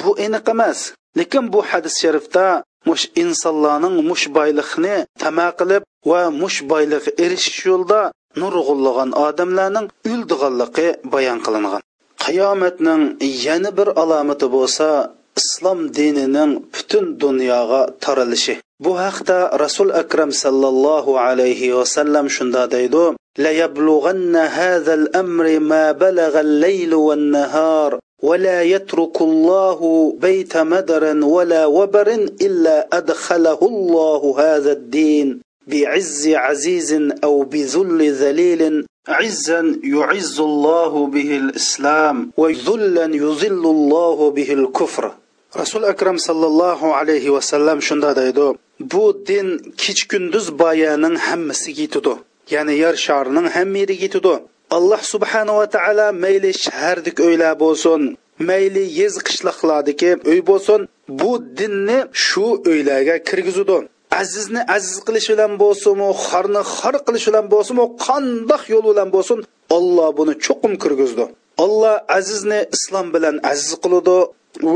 [0.01, 0.79] Bu aniq emas.
[1.19, 2.47] Lekin bu hadis sharifda
[2.89, 8.01] mush insonlarning mush boylikni tama qilib va mush boylik erishish yo'lida
[8.41, 11.83] nurg'ullagan odamlarning o'ldiganligi bayon qilingan.
[12.25, 13.03] Qiyomatning
[13.47, 14.89] yana bir alomati bo'lsa
[15.41, 23.17] islom dinining butun dunyoga taralishi Bu haqda Rasul akram sallallohu alayhi va sallam shunda deydi:
[23.39, 31.41] "La yablughanna hadzal amri ma balagha al-laylu wan-nahar wa la yatruku Allahu bayta madaran wa
[31.45, 41.07] la wabarin illa adkhalahu Allahu hadha ad-din bi'izzi 'azizin aw bizulli zalilin عزا يعز الله
[41.07, 45.15] به الإسلام وذلا يذل الله به الكفر
[45.55, 48.47] rasul akram sallallohu alayhi vasallam shunda deydi.
[48.81, 49.49] Bu din
[49.83, 52.15] kech kunduz boyaning hammasiga yetadi.
[52.55, 54.35] Ya'ni yer sharining hamma yeriga yetadi.
[54.77, 58.01] Alloh subhanava taolo mayli shahardik uylar bo'lsin
[58.49, 60.81] mayli yez qishloqlardagi uy bo'lsin.
[61.21, 63.79] Bu dinni shu uylarga kirgizudi
[64.23, 69.39] azizni aziz qilish bilan bo'lsinmi xorni xor qilish bilan bo'lsinmi qandoq yo'l bilan bo'lsin
[69.77, 71.25] olloh buni cho'qim kirgizdi.
[71.65, 74.19] Olloh azizni islom bilan aziz qiludi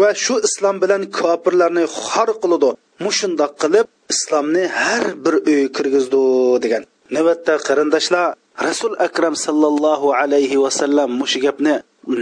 [0.00, 2.70] va shu islom bilan kofirlarni xor qiladi
[3.04, 6.22] mushundoq qilib islomni har bir uy kirgizdi
[6.64, 6.82] degan.
[7.14, 8.26] Navbatda qarindoshlar
[8.68, 11.74] rasul akram sallallohu alayhi vasallam mush gapni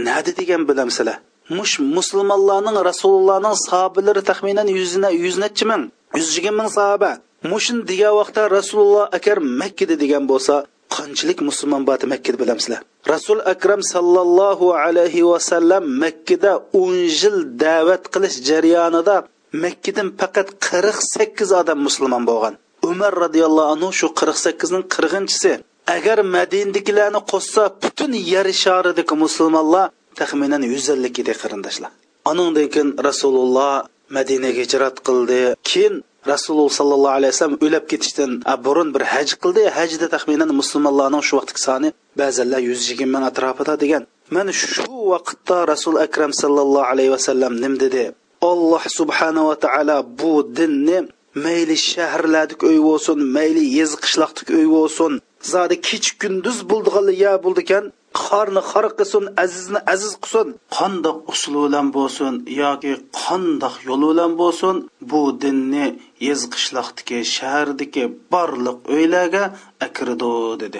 [0.07, 1.17] nadi degan bilamsizlar.
[1.57, 5.83] Mush musulmonlarning rasulullohning sahobalari taxminan yuzina yuz nechi ming
[6.17, 7.11] yuz yigirma ming sahoba.
[7.51, 10.55] Mushin degan vaqtda rasululloh akar makkada degan bo'lsa
[10.95, 12.81] qanchalik musulmon bor makkada bilamsizlar?
[13.13, 19.15] Rasul akram sallallohu alayhi vasallam makkada o'n yil da'vat qilish jarayonida
[19.63, 22.53] makkadan faqat qirq sakkiz odam musulmon bo'lgan.
[22.91, 25.51] Umar roziyallohu anhu shu qirq sakkizning qirqinchisi
[25.95, 29.85] agar madinadagilarni qo'shsa butun yer sharidagi musulmonlar
[30.19, 31.91] taxminan yuz ellik edi qarindoshlar.
[32.31, 33.73] Anundan keyin rasululloh
[34.17, 35.39] madinaga hijrat qildi.
[35.69, 35.93] Keyin
[36.27, 38.31] rasululloh sollallohu alayhi vasallam o'lab ketishdan
[38.65, 39.63] burun bir haj qildi.
[39.77, 41.89] Hajda taxminan musulmonlarning shu vaqtdagi soni
[42.21, 44.03] ba'zanlar yuz yigirma ming atrofida degan.
[44.35, 48.03] Mana shu vaqtda rasul akram sallallohu alayhi vasallam nim dedi?
[48.51, 50.97] Alloh subhanava taolo bu dinni
[51.45, 55.11] mayli shaharlardagi uy bo'lsin mayli yez qishloqdagi uy bo'lsin.
[55.53, 57.83] Zodi kech kunduz bo'ldiganli ya bo'ldikan
[58.23, 60.47] qorni xor qilsin azizni aziz qilsin.
[60.77, 62.93] Qandoq usul bilan bo'lsin yoki
[63.23, 64.75] qandoq yo'l bilan bo'lsin
[65.11, 65.85] bu dinni
[66.27, 69.43] yez qishloqdagi shahardagi barliq uylarga
[69.85, 70.33] akirdi
[70.63, 70.79] dedi.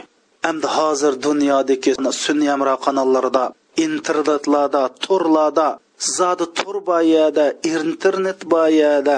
[0.50, 1.92] Endi hozir dunyodagi
[2.26, 3.44] sunyamro kanallarida
[3.86, 5.68] internetlarda turlarda
[6.18, 9.18] zodi tur boyada internet boyada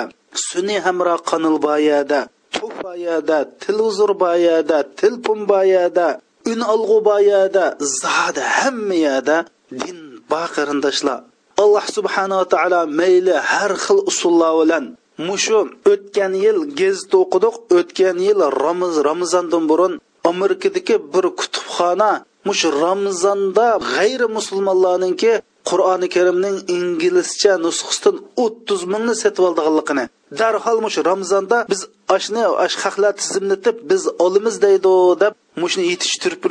[0.49, 2.19] sunniy hamro qanil boyada
[2.55, 6.07] tu boyada televizor boyada telefon boyada
[6.51, 7.65] ün olg'u boyada
[8.01, 9.37] zodi hamma yerda
[9.81, 9.99] din
[10.31, 11.19] bor qarindoshlar
[11.63, 14.85] alloh subhanava taolo mayli har xil usullar bilan
[15.27, 15.59] mushu
[15.91, 19.93] o'tgan yil gez o'qidik o'tgan yil ramaz ramazondan burun
[20.31, 22.11] amerikadagi bir kutubxona
[22.47, 25.33] mush ramazonda g'ayri musulmonlarninki
[25.69, 30.05] qur'oni karimning inglizcha nusxasidan o'ttiz mingni setib oldiganligini
[30.39, 31.81] darhol mush ramzonda biz
[32.15, 36.41] ashni ash haqlar tizimlatib biz olimiz deydi deb mushni yetishtirib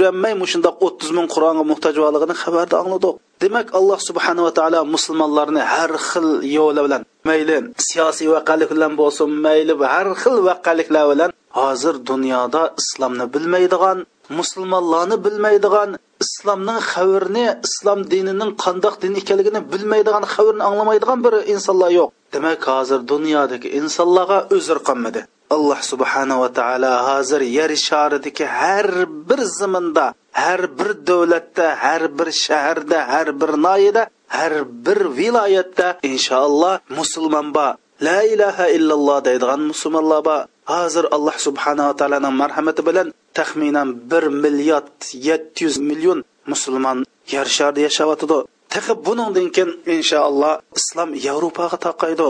[0.42, 6.28] mushundoq o'ttiz ming qur'onga muhtoj borligini xabarda angladik demak alloh subhanava taolo musulmonlarni har xil
[6.56, 7.56] yo'li bilan mayli
[7.88, 13.98] siyosiy vaqalik bilan bo'lsin mayli har xil vaqaliklar bilan hozir dunyoda islomni bilmaydigan
[14.38, 15.90] musulmonlarni bilmaydigan
[16.24, 22.08] islomning xabarini islom dinining qandoq din ekanligini bilmaydigan xabarni anglamaydigan bir insonlar yo'q.
[22.34, 25.22] Demak hozir dunyodagi insonlarga uzr qolmadi
[25.54, 28.88] alloh subhanava taolo hozir yer sharidagi har
[29.28, 30.06] bir zaminda
[30.42, 34.02] har bir davlatda har bir shaharda har bir noyida
[34.36, 34.52] har
[34.86, 37.72] bir viloyatda inshaalloh musulmon bor
[38.06, 40.40] la ilaha illalloh deydigan musulmonlar bor.
[40.72, 44.98] Hozir alloh subhanava taoloning marhamati bilan taxminan bir milliard
[45.28, 46.18] yetti yuz million
[46.52, 46.98] musulmon
[47.34, 48.38] yer sharda yashayotidi
[48.74, 52.28] tahi buningdan keyin inshaalloh islom yevropaga taqaydi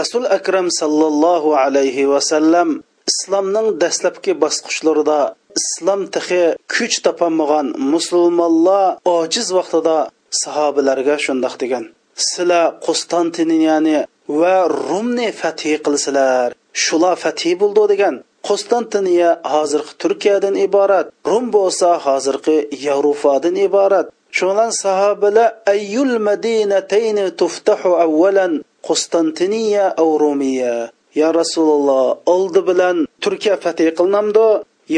[0.00, 2.68] rasul akram sallallohu alayhi vasallam
[3.10, 5.20] islomning dastlabki bosqichlarida
[5.60, 6.42] islom tixi
[6.74, 8.86] kuch topolmagan musulmonlar
[9.18, 9.96] ojiz vaqtida
[10.42, 11.84] sahobalarga shundoq degan.
[12.28, 13.98] Sizlar qo'stantiniyani
[14.38, 14.56] va
[14.86, 16.48] rumni fathi qilsizlar
[16.84, 18.16] shular fathi bo'ldi degan
[18.48, 22.56] qostantiniya hozirgi turkiyadan iborat rum bo'lsa hozirgi
[22.86, 24.06] yevropadan iborat.
[24.38, 28.52] Shundan sahobalar ayyul madinatayni tuftahu avvalan
[28.88, 30.76] qostantiniya av rumiya?
[31.20, 32.04] Yo rasululloh
[32.34, 34.46] oldi bilan turkiya fath qilinamdi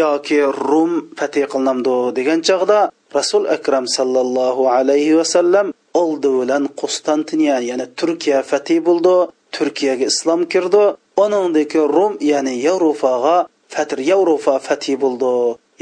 [0.02, 2.80] yoki rum fath qilinamdi degan chog'da
[3.18, 5.66] rasul akram sallallohu alayhi vasallam
[6.00, 9.14] oldi bilan qostantiniya ya'ni turkiya fath bo'ldi
[9.56, 10.84] turkiyaga islom kirdi.
[11.24, 13.36] Uningdiki rum ya'ni yevropaga
[13.74, 15.32] fatr yevropa fathi bo'ldi.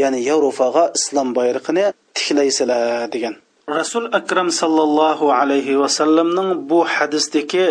[0.02, 1.86] Ya'ni yevropaga islom bayrog'ini
[2.16, 3.34] tiklaysizlar degan.
[3.78, 7.66] Rasul akram sallallohu alayhi vasallamning bu hadisdagi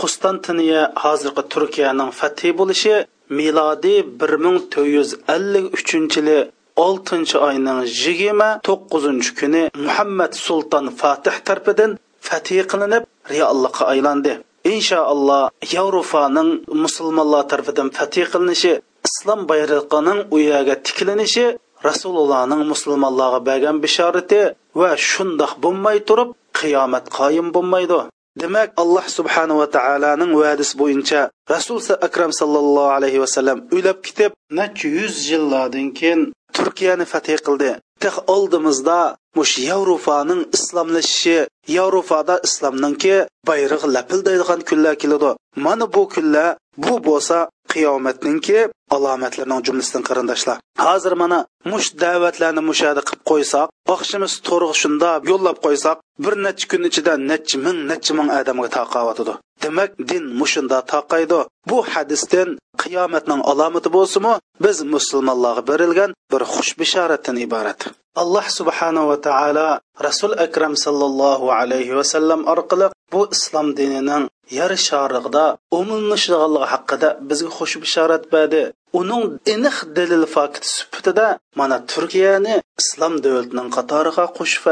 [0.00, 2.94] qustantiniya hozirgi turkiyaning fathi bo'lishi
[3.38, 6.38] milodiy bir ming to'rt yuz ellik uchinchi yili
[6.86, 11.90] oltinchi oyning yigirma to'qqizinchi kuni muhammad sulton fatih tarafidan
[12.28, 13.04] fatih qilinib
[13.34, 14.32] reallikqa aylandi.
[14.74, 15.44] Inshaalloh
[15.74, 16.50] yevropaning
[16.84, 18.72] musulmonlar tarafidan fatih qilinishi
[19.08, 21.46] islom bayrog'ining u yerga tiklanishi
[21.88, 24.40] rasulullohning musulmonlarga bergan bishorati
[24.80, 28.00] va shundoq bo'lmay turib qiyomat qoyim bo'lmaydi.
[28.42, 31.20] Demak alloh subhanava taoloning va'dasi bo'yicha
[31.54, 36.20] rasul akram sallallohu alayhi vasallam o'ylab ketib necha yuz yillardan keyin
[36.56, 37.70] turkiyani fath qildi.
[38.02, 39.00] Tih oldimizda
[39.36, 41.38] mush yevropaning islomlashishi
[41.76, 43.14] yevropada islomninki
[43.48, 45.30] bayrog'i lapildaydigan kunlar keladi.
[45.64, 47.38] Mana bu kunlar bu bo'lsa
[47.72, 48.58] qiyomatninki
[48.96, 50.56] alomatlarining jumlasidan qarindoshlar.
[50.86, 51.38] Hozir mana
[51.72, 57.56] mush da'vatlarni mushada qilib qo'ysak oqshimiz to'rg'i shunda yo'llab qo'ysak bir necha kun ichida necha
[57.64, 62.48] ming necha ming odamga taqayotidi demak din mushunda taqaydi bu hadisdan
[62.82, 67.80] qiyomatning alomati bo'lsinmi biz musulmonlarga berilgan bir xush bishoratdan iborat.
[68.22, 69.68] Alloh subhanahu va taolo
[70.06, 74.24] rasul akram sallallohu alayhi vasallam orqali bu islom dinining
[74.58, 75.44] yer shorig'ida
[75.78, 78.62] umumlashganligi haqida bizga xush bishorat berdi.
[79.00, 81.26] Uning aniq dalil fakt sifatida
[81.60, 84.62] mana turkiyani islom davlatining qatoriga qo'shib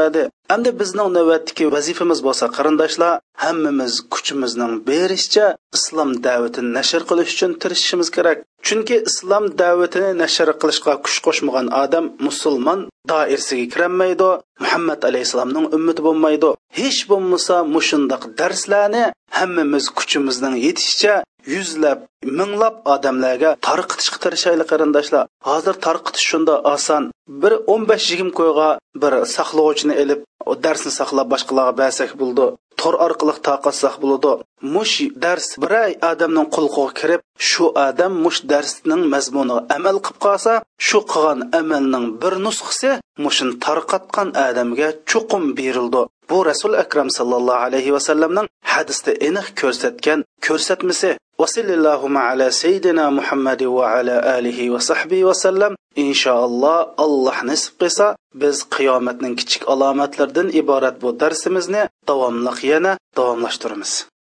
[0.53, 5.47] endi bizning navbatdagi vazifamiz bo'lsa qarindoshlar hammamiz kuchimizning berishicha
[5.77, 8.37] islom da'vatini nashr qilish uchun tirishishimiz kerak.
[8.67, 12.79] Chunki islom da'vatini nashr qilishga kuch qo'shmagan odam musulmon
[13.11, 14.29] doirasiga kirolmaydi
[14.63, 16.49] muhammad alayhissalomning ummati bo'lmaydi.
[16.79, 19.03] Hech bo'lmasa mushundoq darslarni
[19.37, 21.15] hammamiz kuchimizning yetishicha
[21.53, 21.99] yuzlab
[22.37, 25.23] minglab odamlarga tarqitishga tirishaylik qarindoshlar.
[25.49, 27.03] Hozir tarqitish shunda oson.
[27.41, 28.69] Bir o'n besh yigirma qo'yga
[29.01, 30.21] bir saqlovchini ilib
[30.65, 32.45] darsni saqlab boshqalarga bersak bo'ldi.
[32.81, 34.31] Tor orqali taqatsak bo'ladi
[34.75, 35.73] mush dars bir
[36.11, 40.53] odamning qulqiga kirib shu odam mush darsning mazmuniga amal qilib qolsa
[40.87, 42.91] shu qilgan amalning bir nusxasi
[43.25, 46.01] mushini tarqatgan odamga chuqum berildi.
[46.29, 51.09] Bu rasul akram sallallohu alayhi vasallamning hadisda aniq ko'rsatgan ko'rsatmasi
[51.41, 55.73] vasallallohu ala sayyidina muhammadi va ala alihi va sahbihi vasallam
[56.05, 58.07] inshaalloh alloh nasib qilsa
[58.41, 64.10] biz qiyomatning kichik alomatlaridan iborat bu darsimizni davomli yana davomlashtiramiz.